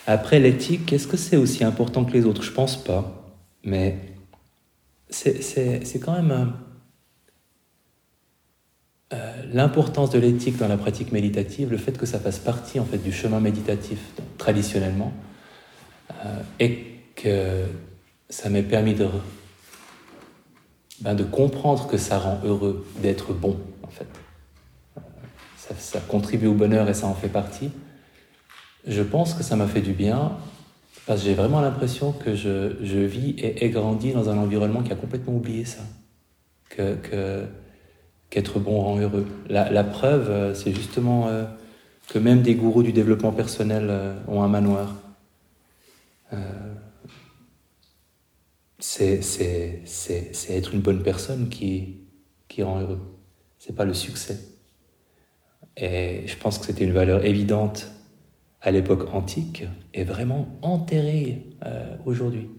[0.06, 2.44] Après l'éthique, est-ce que c'est aussi important que les autres?
[2.44, 4.00] Je pense pas, mais
[5.10, 6.54] c'est quand même
[9.14, 12.86] euh, l'importance de l'éthique dans la pratique méditative, le fait que ça fasse partie en
[12.86, 14.00] fait du chemin méditatif
[14.38, 15.14] traditionnellement,
[16.12, 17.64] euh, et que
[18.30, 19.08] ça m'ait permis de
[21.00, 24.08] ben, de comprendre que ça rend heureux d'être bon, en fait.
[25.58, 27.70] Ça, ça, contribue au bonheur et ça en fait partie.
[28.86, 30.38] Je pense que ça m'a fait du bien
[31.06, 34.82] parce que j'ai vraiment l'impression que je, je, vis et ai grandi dans un environnement
[34.82, 35.82] qui a complètement oublié ça.
[36.70, 37.46] Que, que,
[38.30, 39.26] qu'être bon rend heureux.
[39.50, 41.46] La, preuve, euh, c'est justement euh,
[42.10, 44.96] que même des gourous du développement personnel euh, ont un manoir.
[48.80, 49.22] C'est
[50.50, 52.00] être une bonne personne qui,
[52.48, 53.00] qui rend heureux.
[53.60, 54.38] C'est pas le succès.
[55.78, 57.92] Et je pense que c'était une valeur évidente
[58.62, 59.64] à l'époque antique
[59.94, 61.46] et vraiment enterrée
[62.06, 62.50] aujourd'hui.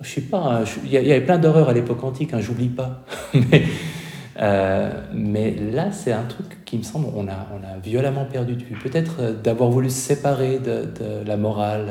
[0.00, 0.64] Je suis pas.
[0.84, 3.04] Il y, avait plein d'horreurs à l'époque antique, hein, j'oublie pas.
[4.40, 8.76] euh, mais là, c'est un truc qui me semble, on a, violemment perdu de vue.
[8.76, 10.88] Peut-être euh, d'avoir voulu se séparer de,
[11.26, 11.86] la morale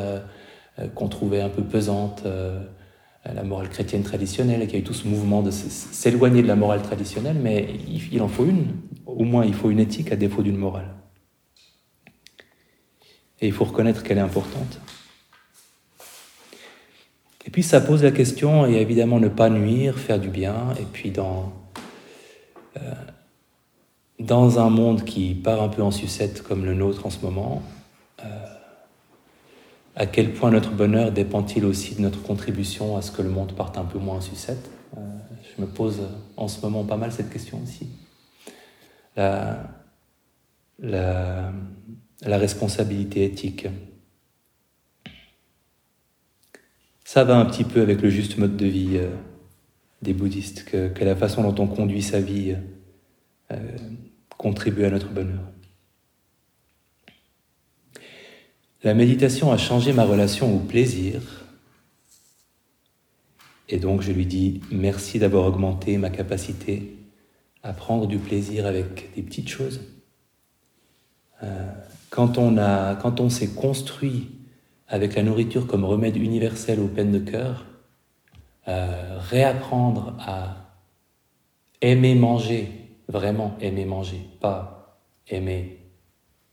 [0.80, 2.24] euh, qu'on trouvait un peu pesante
[3.36, 6.48] la morale chrétienne traditionnelle, et qu'il y a eu tout ce mouvement de s'éloigner de
[6.48, 8.68] la morale traditionnelle, mais il en faut une.
[9.06, 10.88] Au moins, il faut une éthique à défaut d'une morale.
[13.42, 14.80] Et il faut reconnaître qu'elle est importante.
[17.46, 20.86] Et puis ça pose la question, et évidemment ne pas nuire, faire du bien, et
[20.86, 21.52] puis dans,
[24.20, 27.62] dans un monde qui part un peu en sucette comme le nôtre en ce moment,
[28.24, 28.46] euh,
[29.96, 33.54] à quel point notre bonheur dépend-il aussi de notre contribution à ce que le monde
[33.54, 34.70] parte un peu moins en sucette?
[34.98, 35.02] Euh,
[35.56, 36.02] Je me pose
[36.36, 37.90] en ce moment pas mal cette question aussi.
[39.16, 39.64] La,
[40.80, 41.52] la,
[42.26, 43.68] responsabilité éthique.
[47.04, 49.10] Ça va un petit peu avec le juste mode de vie euh,
[50.14, 52.56] bouddhistes, que, la façon dont on conduit sa vie
[53.52, 53.56] euh,
[54.38, 55.44] contribue à notre bonheur.
[58.84, 61.22] La méditation a changé ma relation au plaisir.
[63.70, 66.96] Et donc je lui dis merci d'avoir augmenté ma capacité
[67.64, 69.82] à prendre du plaisir avec des petites choses.
[71.44, 71.72] Euh,
[72.10, 72.56] quand on,
[73.02, 74.30] quand on s'est construit
[74.88, 77.66] avec la nourriture comme remède universel aux peines de cœur,
[78.68, 80.74] euh, réapprendre à
[81.82, 82.70] aimer manger,
[83.08, 85.80] vraiment aimer manger, pas aimer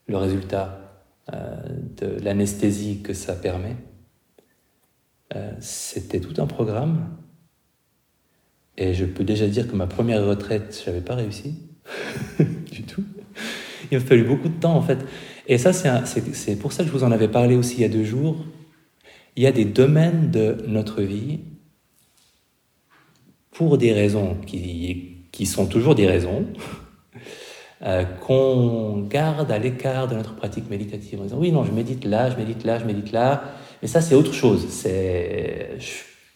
[0.06, 0.84] le résultat
[1.32, 1.56] euh,
[1.96, 3.76] de l'anesthésie que ça permet.
[5.34, 7.16] Euh, c'était tout un programme.
[8.76, 11.54] Et je peux déjà dire que ma première retraite, je n'avais pas réussi
[12.70, 13.04] du tout.
[13.90, 14.98] Il m'a fallu beaucoup de temps en fait.
[15.46, 17.88] Et ça, c'est pour ça que je vous en avais parlé aussi il y a
[17.88, 18.44] deux jours.
[19.36, 21.40] Il y a des domaines de notre vie,
[23.54, 26.44] pour des raisons qui, sont toujours des raisons,
[27.82, 32.04] euh, qu'on garde à l'écart de notre pratique méditative en disant oui, non, je médite
[32.04, 33.44] là, je médite là, je médite là,
[33.80, 34.66] mais ça c'est autre chose.
[34.84, 35.78] Je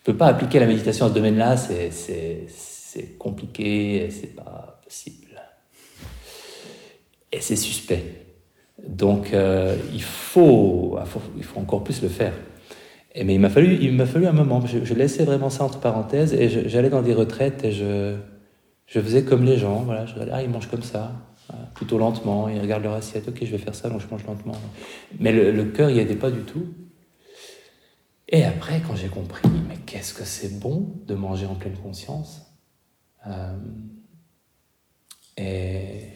[0.05, 5.41] peux pas appliquer la méditation à ce domaine-là, c'est, c'est, c'est compliqué, c'est pas possible.
[7.33, 8.27] Et c'est suspect.
[8.87, 10.99] Donc euh, il, faut,
[11.37, 12.33] il faut encore plus le faire.
[13.25, 14.63] Mais il m'a fallu, il m'a fallu un moment.
[14.65, 18.17] Je, laissais vraiment ça entre parenthèses et j'allais dans des retraites et je,
[18.87, 19.83] je faisais comme les gens.
[19.83, 21.13] Voilà, je ah, ils mangent comme ça
[21.75, 24.57] plutôt lentement, ils regardent leur assiette, ok, je vais faire ça, donc je mange lentement.
[25.19, 26.67] Mais le, le cœur n'y aidait pas du tout.
[28.29, 32.43] Et après, quand j'ai compris, mais qu'est-ce que c'est bon de manger en pleine conscience
[33.27, 33.57] euh,
[35.37, 36.09] et,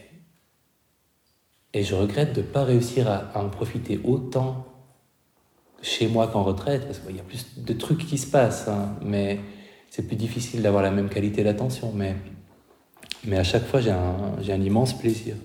[1.73, 4.67] et je regrette de ne pas réussir à, en profiter autant
[5.83, 8.95] chez moi qu'en retraite, parce qu'il y a plus de trucs qui se passent, hein,
[9.03, 9.39] mais
[9.91, 11.91] c'est plus difficile d'avoir la même qualité d'attention.
[11.93, 12.15] Mais
[13.25, 15.35] mais à chaque fois, j'ai un, un, immense plaisir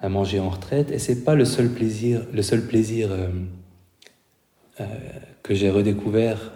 [0.00, 0.90] à manger en retraite.
[0.92, 3.28] Et c'est pas le seul plaisir, le seul plaisir euh,
[4.80, 4.84] euh,
[5.42, 6.52] que j'ai redécouvert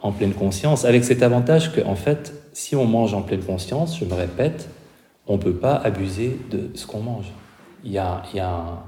[0.00, 3.98] en pleine conscience, avec cet avantage que, en fait, si on mange en pleine conscience,
[3.98, 4.68] je me répète,
[5.28, 7.32] on peut pas abuser de ce qu'on mange.
[7.84, 8.82] Il y a, il y a un...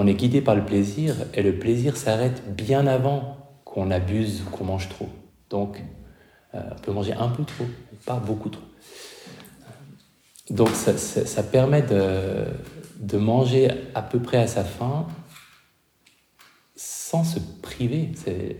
[0.00, 4.50] On est guidé par le plaisir, et le plaisir s'arrête bien avant qu'on abuse ou
[4.50, 5.08] qu'on mange trop.
[5.50, 5.82] Donc,
[6.54, 7.64] euh, on peut manger un peu trop,
[8.06, 8.62] pas beaucoup trop.
[10.50, 12.44] Donc ça, permet de,
[13.00, 15.08] de, manger à peu près à sa faim
[16.76, 18.12] sans se priver.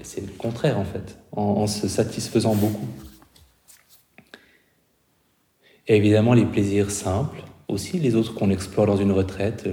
[0.03, 2.88] C'est le contraire en fait, en, se satisfaisant beaucoup.
[5.87, 9.68] Et évidemment les plaisirs simples, aussi les autres qu'on explore dans une retraite,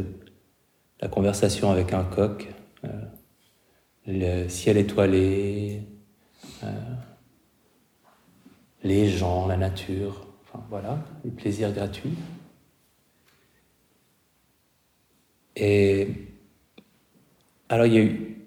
[1.01, 2.47] la conversation avec un coq,
[2.83, 2.89] euh,
[4.07, 5.81] le ciel étoilé,
[6.63, 6.71] euh,
[8.83, 12.15] les gens, la nature, enfin voilà, les plaisirs gratuits.
[15.55, 16.07] Et
[17.69, 18.37] alors il y a eu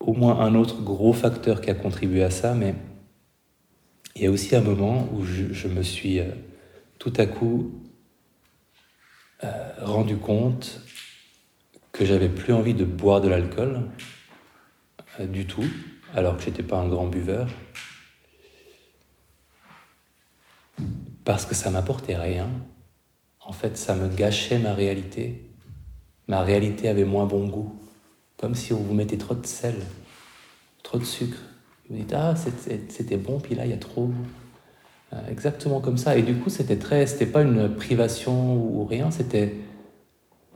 [0.00, 2.74] au moins un autre gros facteur qui a contribué à ça, mais
[4.14, 6.30] il y a aussi un moment où je, me suis euh,
[6.98, 7.72] tout à coup
[9.82, 10.80] rendu compte
[11.98, 13.80] que j'avais plus envie de boire de l'alcool
[15.20, 15.64] euh, du tout,
[16.14, 17.48] alors que j'étais pas un grand buveur,
[21.24, 22.48] parce que ça m'apportait rien.
[23.40, 25.50] En fait, ça me gâchait ma réalité.
[26.28, 27.74] Ma réalité avait moins bon goût.
[28.36, 29.76] Comme si on vous mettait trop de sel,
[30.82, 31.38] trop de sucre.
[31.88, 34.10] Vous dites, ah, c'était bon, puis là, il y a trop.
[35.12, 36.16] Euh, exactement comme ça.
[36.16, 37.06] Et du coup, c'était très.
[37.06, 39.54] C'était pas une privation ou rien, c'était.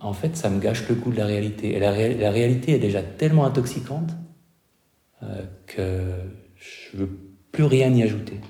[0.00, 1.74] En fait, ça me gâche le goût de la réalité.
[1.74, 4.10] Et la, réalité est déjà tellement intoxicante
[5.22, 6.00] euh, que
[6.56, 7.10] je veux
[7.52, 8.40] plus rien y ajouter.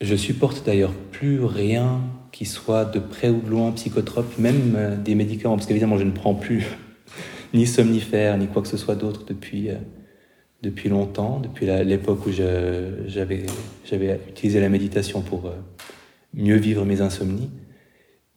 [0.00, 4.96] Je supporte d'ailleurs plus rien qui soit de près ou de loin psychotrope, même euh,
[4.96, 6.66] des médicaments, parce qu'évidemment je ne prends plus
[7.54, 9.76] ni somnifères ni quoi que ce soit d'autre depuis, euh,
[10.62, 13.46] depuis longtemps, depuis l'époque où j'avais
[14.28, 15.50] utilisé la méditation pour
[16.34, 17.50] mieux vivre mes insomnies.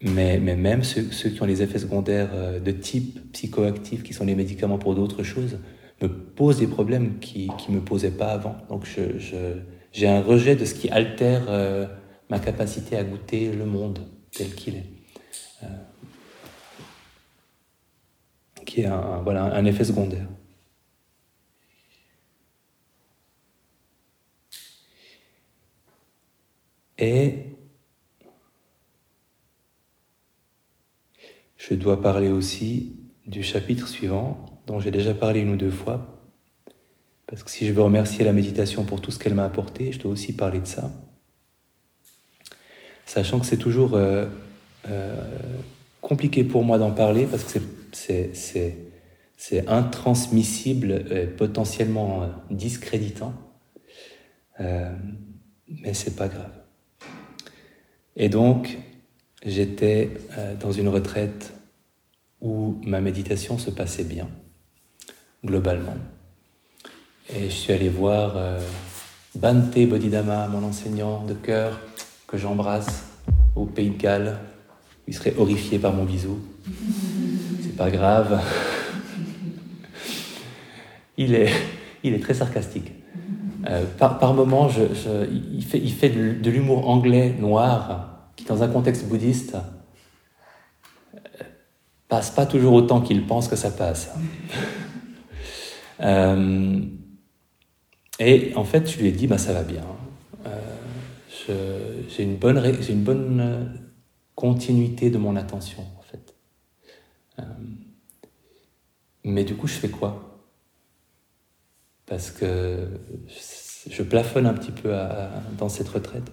[0.02, 4.36] Mais, mais même ceux, qui ont les effets secondaires de type psychoactif, qui sont les
[4.36, 5.58] médicaments pour d'autres choses,
[6.02, 8.58] me posent des problèmes qui ne me posaient pas avant.
[8.70, 9.58] Donc je,
[9.92, 11.50] j'ai un rejet de ce qui altère
[12.30, 14.00] ma capacité à goûter le monde
[14.32, 14.86] tel qu'il est.
[15.64, 15.68] Euh,
[18.66, 20.28] qui est un, voilà, un effet secondaire.
[26.98, 27.57] Et
[31.70, 36.22] je dois parler aussi du chapitre suivant, dont j'ai déjà parlé une ou deux fois,
[37.28, 40.00] parce que si je veux remercier la méditation pour tout ce qu'elle m'a apporté, je
[40.00, 40.92] dois aussi parler de ça
[43.08, 44.28] sachant que c'est toujours euh,
[44.90, 45.16] euh,
[46.02, 47.60] compliqué pour moi d'en parler parce que
[47.92, 53.34] c'est intransmissible et potentiellement euh, discréditant.
[54.60, 56.52] mais c'est pas grave.
[58.16, 58.78] Et donc,
[59.46, 60.10] j'étais
[60.60, 61.54] dans une retraite
[62.42, 64.28] où ma méditation se passait bien,
[65.44, 65.96] globalement.
[67.30, 68.36] Et je suis allé voir
[69.36, 71.80] Bante Bodhidharma, mon enseignant de cœur,
[72.28, 73.04] que j'embrasse
[73.56, 74.40] au Pays de Galles.
[75.08, 76.40] Il serait horrifié par mon bisou.
[77.62, 78.42] C'est pas grave.
[81.18, 81.52] Il est,
[82.04, 82.92] il est très sarcastique.
[83.70, 88.68] Euh, par, par moments, il fait, il fait de, l'humour anglais noir qui, dans un
[88.68, 89.60] contexte bouddhiste, euh,
[92.08, 94.12] passe pas toujours autant qu'il pense que ça passe.
[96.00, 96.80] Euh,
[98.20, 99.84] et en fait, je lui ai dit, bah, ça va bien
[102.10, 103.66] j'ai une bonne, euh,
[104.36, 106.36] continuité de mon attention, en fait.
[107.40, 107.44] Euh,
[109.24, 110.42] mais du coup, je fais quoi?
[112.06, 112.88] Parce que
[113.90, 114.96] je plafonne un petit peu
[115.58, 116.32] dans cette retraite.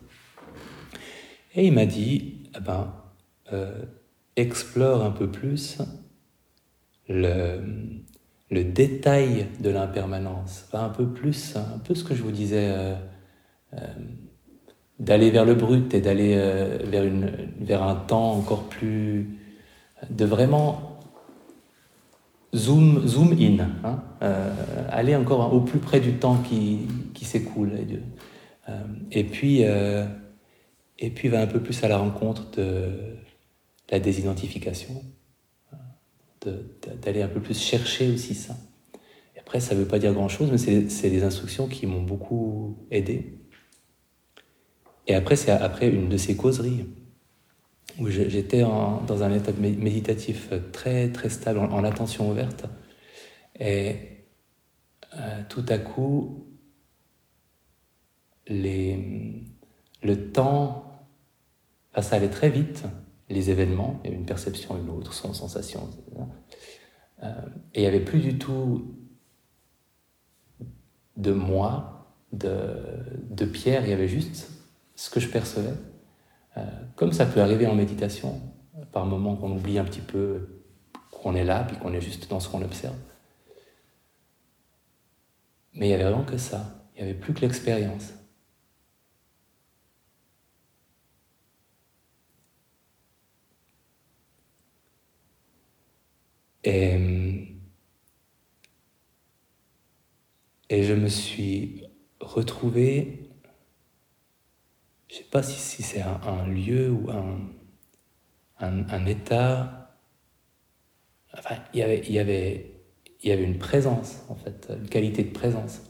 [1.54, 2.94] Et il m'a dit, eh ben,
[3.52, 3.84] euh,
[4.36, 5.78] explore un peu plus
[7.08, 7.60] le,
[8.50, 10.68] le détail de l'impermanence.
[10.72, 12.96] un peu plus, un peu ce que je vous disais
[14.98, 19.38] d'aller vers le brut et d'aller euh, vers, une, vers un temps encore plus...
[20.10, 20.98] de vraiment
[22.54, 24.54] zoom, zoom in, hein, euh,
[24.90, 27.72] aller encore au plus près du temps qui, qui s'écoule.
[28.68, 28.72] Euh,
[29.10, 33.16] et, puis, et puis va un peu plus à la rencontre de
[33.90, 35.02] la désidentification,
[37.02, 38.56] d'aller un peu plus chercher aussi ça.
[39.34, 42.76] Et après, ça ne veut pas dire grand-chose, mais c'est des instructions qui m'ont beaucoup
[42.90, 43.38] aidé.
[45.06, 46.86] Et après, c'est après une de ces causeries
[47.98, 52.64] où j'étais dans un état méditatif très très stable, en, attention ouverte.
[53.60, 53.96] Et
[55.14, 56.46] euh, tout à coup,
[58.48, 59.44] les,
[60.02, 61.06] le temps,
[62.00, 62.84] ça allait très vite,
[63.34, 65.90] les événements, il y avait une perception, une autre, son sensation,
[67.22, 67.32] euh,
[67.74, 68.96] et il n'y avait plus du tout
[71.16, 72.76] de moi, de,
[73.30, 74.50] de Pierre, il y avait juste
[74.96, 75.74] ce que je percevais.
[76.56, 76.62] Euh,
[76.96, 78.40] comme ça peut arriver en méditation,
[78.92, 80.62] par moments qu'on oublie un petit peu
[81.10, 82.96] qu'on est là, puis qu'on est juste dans ce qu'on observe.
[85.74, 86.86] Mais il n'y avait vraiment que ça.
[86.94, 88.12] Il n'y avait plus que l'expérience.
[96.64, 97.54] Et,
[100.70, 101.84] et je me suis
[102.20, 103.30] retrouvé,
[105.08, 107.38] je ne sais pas si, c'est un, lieu ou un,
[108.58, 109.94] un, état,
[111.36, 112.80] enfin, il y, avait, il, y avait,
[113.22, 115.82] y avait une présence, en fait, une qualité de présence.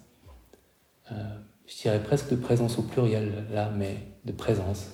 [1.13, 4.91] Euh, je dirais presque de présence au pluriel là, mais de présence.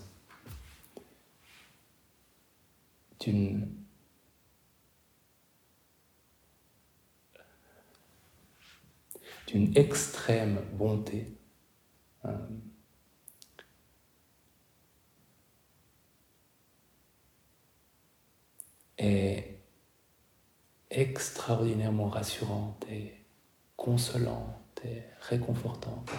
[3.21, 3.80] D'une
[9.51, 11.37] d'une extrême bonté.
[12.25, 12.37] Euh,
[18.99, 19.63] est
[20.91, 23.15] extraordinairement rassurante et
[23.77, 26.11] consolante et réconfortante,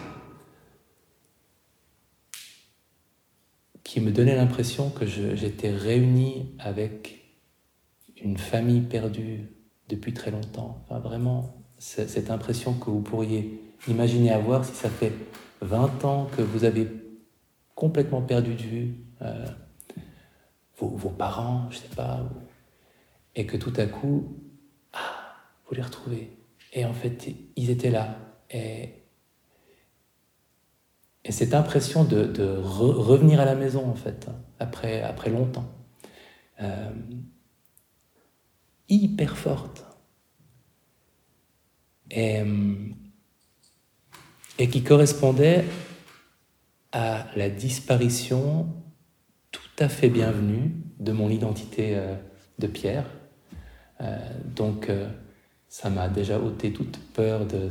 [3.84, 7.38] qui me donnait l'impression que j'étais réuni avec
[8.17, 9.51] une famille perdue
[9.88, 10.82] depuis très longtemps.
[10.84, 15.13] Enfin, vraiment, cette impression que vous pourriez imaginer avoir si ça fait
[15.61, 16.88] 20 ans que vous avez
[17.73, 19.47] complètement perdu de vue euh,
[20.77, 22.23] vos, parents, je sais pas,
[23.36, 24.38] et que tout à coup,
[24.93, 25.36] ah,
[25.67, 26.38] vous les retrouvez.
[26.73, 28.15] Et en fait, ils étaient là.
[28.51, 29.03] Et,
[31.23, 34.27] et cette impression de, revenir à la maison, en fait,
[34.59, 35.69] après, après longtemps,
[36.61, 36.91] euh,
[38.88, 39.86] hyper forte
[42.12, 42.43] et,
[44.70, 45.66] qui correspondait
[46.91, 48.68] à la disparition
[49.51, 52.16] tout à fait bienvenue de mon identité euh,
[52.59, 53.05] de Pierre.
[54.01, 54.18] Euh,
[54.55, 55.09] donc euh,
[55.68, 57.70] ça m'a déjà ôté toute peur de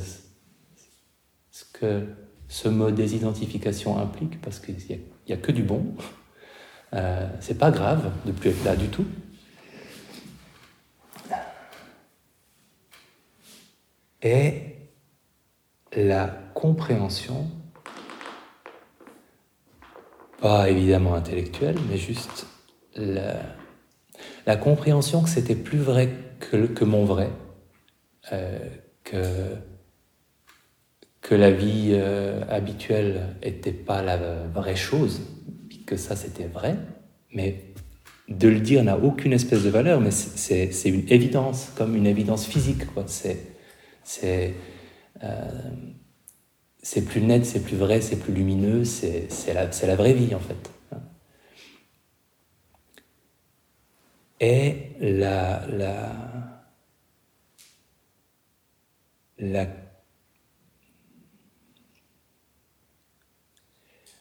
[1.51, 2.07] ce que
[2.49, 4.77] ce mode désidentification implique, parce qu'il
[5.29, 5.95] n'y a, que du bon.
[7.39, 9.07] c'est pas grave de plus être là du tout.
[14.23, 14.63] Et
[15.97, 17.47] la compréhension,
[20.41, 22.47] pas évidemment intellectuelle, mais juste
[22.97, 27.31] la, compréhension que c'était plus vrai que, mon vrai,
[28.33, 28.59] euh,
[29.05, 29.57] que,
[31.21, 34.17] que la vie euh, habituelle n'était pas la
[34.47, 35.23] vraie chose,
[35.87, 36.77] que ça c'était vrai,
[37.33, 37.65] mais
[38.29, 42.47] de le dire n'a aucune espèce de valeur, mais c'est une évidence, comme une évidence
[42.47, 42.83] physique.
[43.07, 43.50] C'est
[44.11, 44.55] c'est
[45.23, 45.71] euh,
[46.83, 50.41] c'est plus net, c'est plus vrai, c'est plus lumineux, c'est la, la vraie vie en
[50.41, 50.71] fait.
[54.41, 56.65] Et la, la,
[59.39, 59.67] la,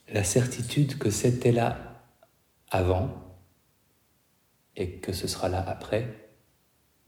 [0.10, 2.04] la certitude que c'était là
[2.70, 3.10] avant
[4.76, 6.30] et que ce sera là après,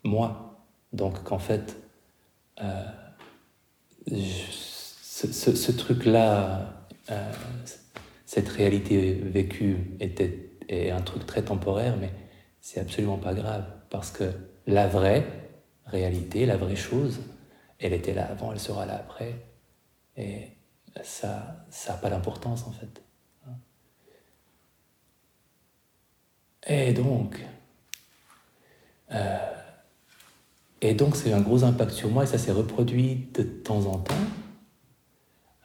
[0.03, 0.47] moi.
[0.93, 1.80] Donc qu'en fait,
[2.60, 2.84] euh,
[5.06, 7.32] ce, truc-là, euh,
[8.26, 12.12] cette réalité vécue était, est un truc très temporaire, mais
[12.60, 14.32] c'est absolument pas grave, parce que
[14.68, 15.26] la vraie
[15.86, 17.22] réalité, la vraie chose,
[17.80, 19.36] elle était là avant, elle sera là après,
[20.18, 20.49] et
[21.04, 23.02] ça n'a pas d'importance en fait.
[26.68, 27.43] Et donc,
[29.12, 29.38] euh,
[30.82, 33.99] et donc, c'est un gros impact sur moi et ça s'est reproduit de temps en
[33.99, 34.15] temps,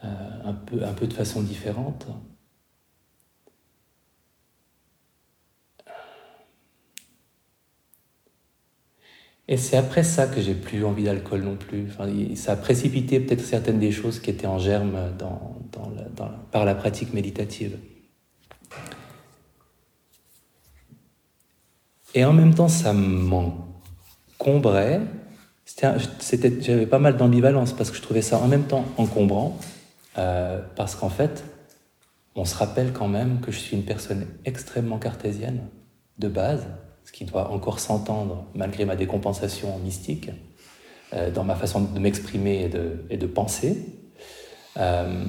[0.04, 0.08] euh,
[0.44, 2.06] un, peu, un peu de façon différente.
[9.48, 11.86] Et c'est après ça que j'ai plus envie d'alcool non plus.
[11.88, 15.92] Enfin, ça a précipité peut-être certaines des choses qui étaient en germe dans, dans
[16.50, 17.78] par la pratique méditative.
[22.14, 23.54] Et en même temps, ça me manque
[24.38, 25.00] combrait.
[25.80, 29.58] J'avais pas mal d'ambivalence parce que je trouvais ça en même temps encombrant,
[30.18, 31.44] euh, parce qu'en fait,
[32.36, 35.68] on se rappelle quand même que je suis une personne extrêmement cartésienne
[36.18, 36.66] de base,
[37.04, 40.30] ce qui doit encore s'entendre malgré ma décompensation mystique,
[41.14, 43.86] euh, dans ma façon de m'exprimer et de, et de, penser.
[44.76, 45.24] Euh,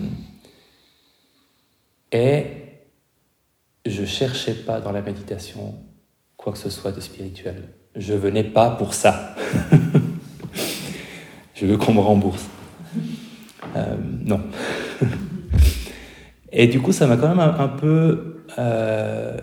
[2.12, 2.45] et
[3.86, 5.76] je cherchais pas dans la méditation
[6.36, 9.35] quoi que ce soit de spirituel je venais pas pour ça.
[11.55, 12.47] je veux qu'on me rembourse.
[13.75, 14.41] Euh, non.
[16.51, 18.43] Et du coup, ça m'a quand même un, peu...
[18.57, 19.37] Euh,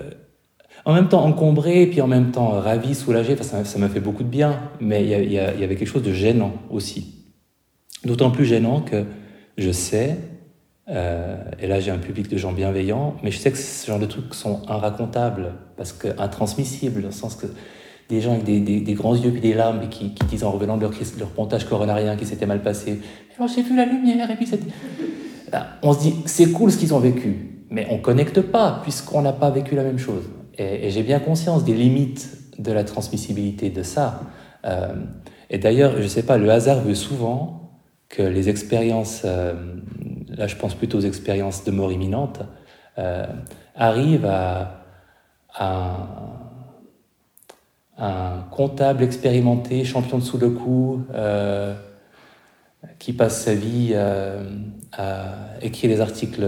[0.84, 3.36] en même temps encombré, puis en même temps ravi, soulagé.
[3.38, 6.52] Enfin, ça, m'a fait beaucoup de bien, mais il y, avait quelque chose de gênant
[6.70, 7.24] aussi.
[8.04, 9.04] D'autant plus gênant que
[9.56, 10.18] je sais,
[10.88, 13.98] euh, et là j'ai un public de gens bienveillants, mais je sais que ce genre
[13.98, 17.46] de trucs sont inracontables, parce que intransmissibles, dans le sens que
[18.08, 20.82] des gens avec des, grands yeux et des larmes et qui, disent en revenant de
[20.82, 23.00] leur, leur pontage coronarien qui s'était mal passé,
[23.36, 24.70] alors j'ai vu la lumière, et puis c'était...
[25.82, 29.32] On se dit, c'est cool ce qu'ils ont vécu, mais on connecte pas, puisqu'on n'a
[29.32, 30.24] pas vécu la même chose.
[30.58, 34.22] Et, j'ai bien conscience des limites de la transmissibilité de ça.
[34.64, 34.94] Euh,
[35.50, 37.64] et d'ailleurs, je ne sais pas, le hasard veut souvent
[38.08, 39.54] que les expériences, euh,
[40.28, 42.40] là je pense plutôt aux expériences de mort imminente,
[42.98, 43.26] euh,
[43.74, 44.80] arrivent à,
[47.98, 51.74] un comptable expérimenté, champion de Sudoku, euh,
[52.98, 55.24] qui passe sa vie à
[55.62, 56.44] écrire des articles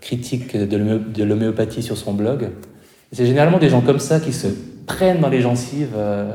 [0.00, 2.50] critiques de l'homéopathie sur son blog,
[3.14, 4.48] c'est généralement des gens comme ça qui se
[4.86, 6.34] prennent dans les gencives euh,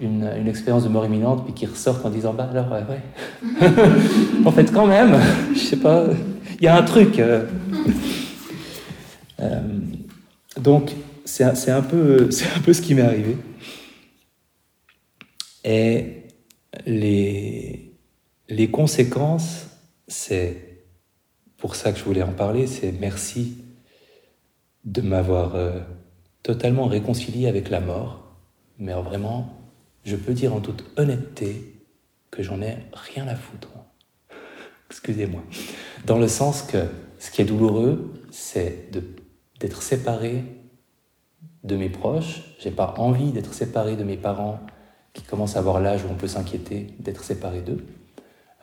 [0.00, 3.68] une, expérience de mort imminente, puis qui ressortent en disant Bah alors, ouais, ouais.
[4.44, 5.16] en fait, quand même,
[5.54, 6.04] je sais pas,
[6.60, 7.18] il y a un truc.
[7.18, 7.44] Euh.
[9.40, 9.60] Euh,
[10.60, 10.92] donc,
[11.24, 13.36] c'est un, peu, un peu ce qui m'est arrivé.
[15.70, 16.22] Et
[16.86, 17.92] les,
[18.48, 19.66] les conséquences,
[20.06, 20.86] c'est
[21.58, 23.58] pour ça que je voulais en parler, c'est merci
[24.86, 25.56] de m'avoir
[26.42, 28.34] totalement réconcilié avec la mort,
[28.78, 29.58] mais vraiment,
[30.04, 31.84] je peux dire en toute honnêteté
[32.30, 33.68] que j'en ai rien à foutre.
[34.90, 35.42] Excusez-moi.
[36.06, 36.86] Dans le sens que
[37.18, 38.90] ce qui est douloureux, c'est
[39.60, 40.44] d'être séparé
[41.62, 42.54] de mes proches.
[42.58, 44.60] J'ai pas envie d'être séparé de mes parents
[45.18, 47.84] qui commencent à avoir l'âge où on peut s'inquiéter d'être séparé d'eux.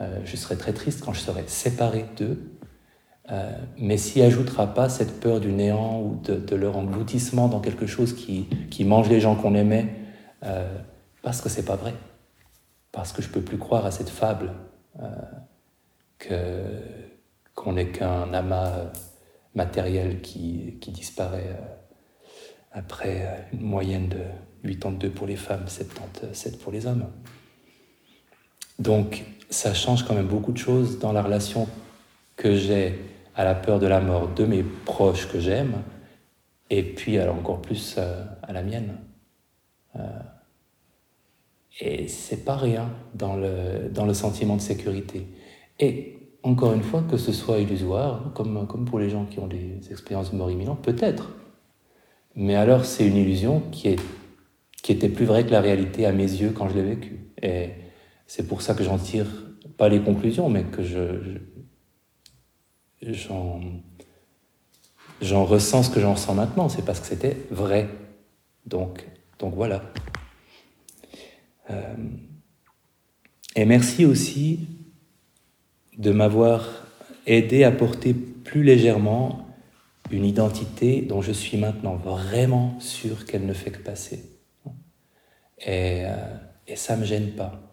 [0.01, 2.51] Euh, je serais très triste quand je serais séparé d'eux
[3.31, 7.87] euh, mais s'y ajoutera pas cette peur du néant ou de, leur engloutissement dans quelque
[7.87, 9.95] chose qui, qui mange les gens qu'on aimait,
[10.43, 10.77] euh,
[11.23, 11.95] parce que c'est pas vrai,
[12.91, 14.53] parce que je peux plus croire à cette fable
[16.19, 16.29] que
[17.55, 18.91] qu'on n'est qu'un amas
[19.55, 21.57] matériel qui, qui disparaît
[22.71, 24.21] après une moyenne de
[24.66, 27.05] 82 pour les femmes, 77 pour les hommes.
[28.80, 31.68] Donc ça change quand même beaucoup de choses dans la relation
[32.36, 32.99] que j'ai
[33.36, 35.82] à la peur de la mort de mes proches que j'aime,
[36.70, 38.97] et puis encore plus à la mienne.
[41.80, 45.28] Et c'est pas rien dans le, dans le sentiment de sécurité.
[45.80, 49.47] Et encore une fois, que ce soit illusoire, comme, comme pour les gens qui ont
[49.47, 51.32] des expériences de mort imminente, peut-être.
[52.36, 53.99] Mais alors c'est une illusion qui, est,
[54.86, 57.17] qui était plus vraie que la réalité à mes yeux quand je l'ai vécue.
[57.41, 57.69] Et
[58.27, 59.25] c'est pour ça que j'en tire
[59.77, 61.39] pas les conclusions, mais que je
[65.21, 67.89] j'en ressens ce que j'en ressens maintenant, c'est parce que c'était vrai.
[68.67, 69.07] Donc,
[69.39, 69.91] donc voilà.
[71.71, 71.95] Euh,
[73.55, 74.67] et merci aussi
[75.97, 76.86] de m'avoir
[77.25, 79.47] aidé à porter plus légèrement
[80.11, 84.34] une identité dont je suis maintenant vraiment sûr qu'elle ne fait que passer.
[85.66, 86.38] Et, euh,
[86.68, 87.66] et ça ne me gêne pas.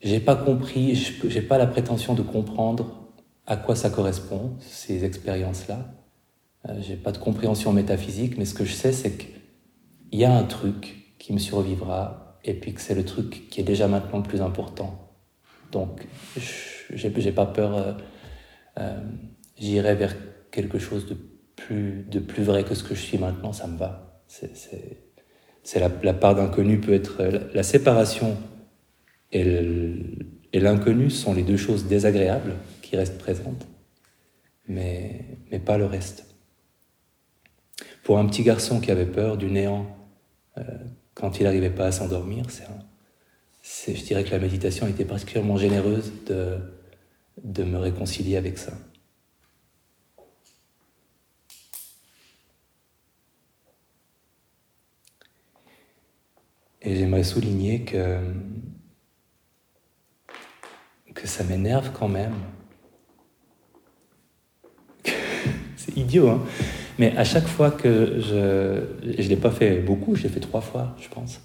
[0.00, 3.06] J'ai pas compris, j'ai pas la prétention de comprendre
[3.46, 5.94] à quoi ça correspond, ces expériences-là.
[6.68, 10.36] Euh, j'ai pas de compréhension métaphysique, mais ce que je sais, c'est qu'il y a
[10.36, 14.18] un truc qui me survivra, et puis que c'est le truc qui est déjà maintenant
[14.18, 15.12] le plus important.
[15.72, 16.06] Donc,
[16.92, 17.96] j'ai pas peur,
[18.78, 19.00] euh,
[19.58, 20.14] j'irai vers
[20.50, 21.16] quelque chose de
[21.56, 24.22] plus, vrai que ce que je suis maintenant, ça me va.
[25.74, 28.36] La, la, part d'inconnu peut être la, la séparation
[29.32, 33.66] et l'inconnu sont les deux choses désagréables qui reste présente,
[34.68, 36.26] mais, mais pas le reste.
[38.04, 39.86] Pour un petit garçon qui avait peur du néant
[40.58, 40.62] euh,
[41.14, 42.46] quand il n'arrivait pas à s'endormir,
[43.62, 46.58] c'est, je dirais que la méditation était particulièrement généreuse de,
[47.42, 48.72] de me réconcilier avec ça.
[56.86, 58.20] Et j'aimerais souligner que,
[61.14, 62.34] que ça m'énerve quand même
[65.96, 66.44] idiot, hein.
[67.00, 68.84] mais à chaque fois que je.
[69.18, 71.40] Je ne l'ai pas fait beaucoup, je l'ai fait trois fois, je pense,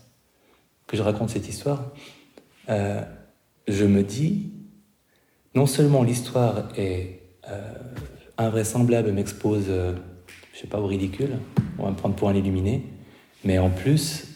[0.85, 1.91] que je raconte cette histoire,
[2.69, 3.01] euh,
[3.67, 4.51] je me dis,
[5.55, 7.19] non seulement l'histoire est
[7.49, 7.73] euh,
[8.37, 9.95] invraisemblable, m'expose, euh,
[10.53, 11.39] je sais pas, au ridicule,
[11.79, 12.83] on va me prendre pour un illuminé,
[13.43, 14.30] mais en plus,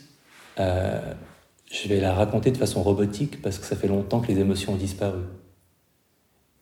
[0.57, 4.73] je vais la raconter de façon robotique parce que ça fait longtemps que les émotions
[4.73, 5.21] ont disparu.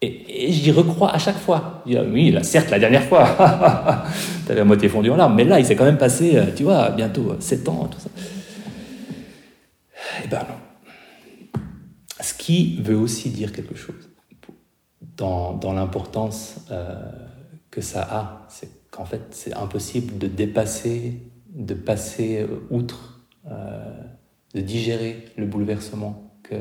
[0.04, 1.82] Et, j'y recrois à chaque fois.
[1.86, 3.26] Dis, ah oui, là, certes, la dernière fois,
[4.48, 6.64] t'avais à moitié fondu en larmes, mais là, il s'est quand même passé, euh, tu
[6.64, 8.10] vois, bientôt 7 ans, tout ça.
[10.24, 11.62] Eh ben non.
[12.20, 14.10] Ce qui veut aussi dire quelque chose
[15.18, 16.96] dans, l'importance euh,
[17.72, 21.22] que ça a, c'est qu'en fait, c'est impossible de dépasser,
[21.54, 23.13] de passer outre, euh,
[23.46, 26.56] de digérer le bouleversement que,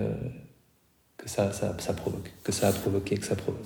[1.16, 3.62] que ça, ça, provoque, que ça a provoqué, que ça provoque.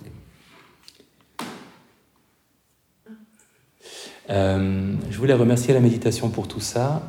[4.29, 7.01] Euh, je voulais remercier la méditation pour tout ça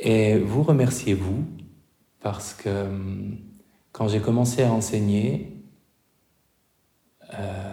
[0.00, 1.44] et vous remercier vous
[2.20, 3.30] parce que euh,
[3.92, 5.62] quand j'ai commencé à enseigner,
[7.34, 7.72] euh,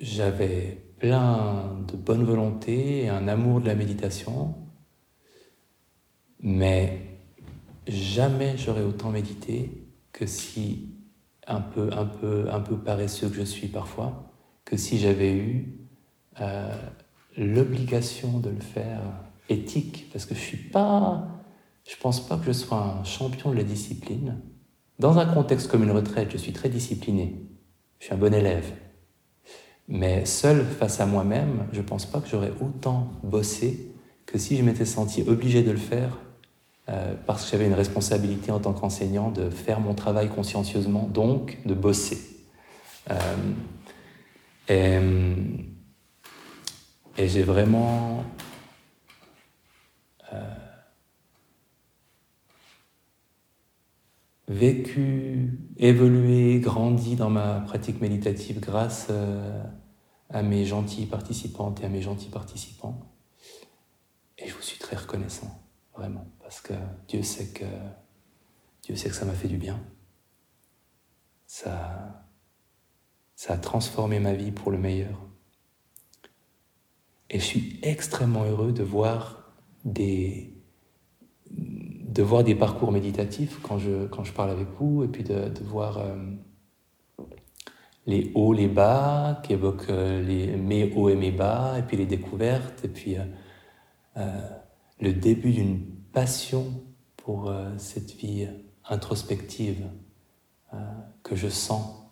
[0.00, 4.54] j'avais plein de bonne volonté et un amour de la méditation,
[6.40, 7.00] mais
[7.86, 10.94] jamais j'aurais autant médité que si,
[11.46, 14.32] un peu, un, peu, un peu paresseux que je suis parfois,
[14.64, 15.78] que si j'avais eu
[16.40, 16.74] euh,
[17.36, 19.00] l'obligation de le faire
[19.48, 21.28] éthique, parce que je suis pas,
[21.88, 24.40] je pense pas que je sois un champion de la discipline.
[24.98, 27.46] Dans un contexte comme une retraite, je suis très discipliné,
[27.98, 28.72] je suis un bon élève.
[29.88, 33.92] Mais seul face à moi-même, je pense pas que j'aurais autant bossé
[34.26, 36.18] que si je m'étais senti obligé de le faire
[36.88, 41.58] euh, parce que j'avais une responsabilité en tant qu'enseignant de faire mon travail consciencieusement, donc
[41.64, 42.18] de bosser.
[43.10, 43.14] Euh,
[44.68, 44.98] et,
[47.18, 48.24] et j'ai vraiment
[54.48, 59.10] vécu, évolué, grandi dans ma pratique méditative grâce
[60.30, 63.12] à mes gentilles participantes et à mes gentils participants.
[64.38, 65.62] Et je vous suis très reconnaissant,
[65.94, 66.74] vraiment parce que
[67.08, 67.64] Dieu sait que,
[68.82, 69.80] Dieu sait que ça m'a fait du bien.
[71.46, 72.24] Ça,
[73.34, 75.20] ça a transformé ma vie pour le meilleur.
[77.30, 79.52] Et je suis extrêmement heureux de voir
[79.84, 80.55] des,
[82.16, 85.50] de voir des parcours méditatifs quand je, quand je parle avec vous, et puis de,
[85.50, 86.16] de voir euh,
[88.06, 91.98] les hauts, les bas, qui évoquent euh, les, mes hauts et mes bas, et puis
[91.98, 93.16] les découvertes, et puis
[94.16, 94.48] euh,
[94.98, 96.82] le début d'une passion
[97.18, 98.48] pour cette vie
[98.88, 99.84] introspective
[101.22, 102.06] que je sens,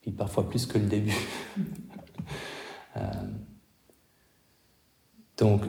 [0.00, 1.14] puis parfois plus que le début.
[5.36, 5.62] Donc,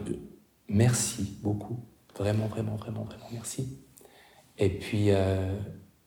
[0.67, 1.83] merci beaucoup,
[2.19, 3.79] vraiment, vraiment, vraiment, vraiment, merci.
[4.57, 5.09] Et puis,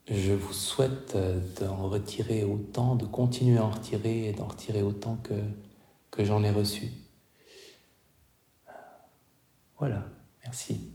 [0.08, 1.16] je vous souhaite
[1.58, 5.34] d'en retirer autant, de continuer à en retirer et d'en retirer autant que,
[6.10, 6.88] que j'en ai reçu.
[9.78, 10.04] Voilà,
[10.44, 10.92] merci.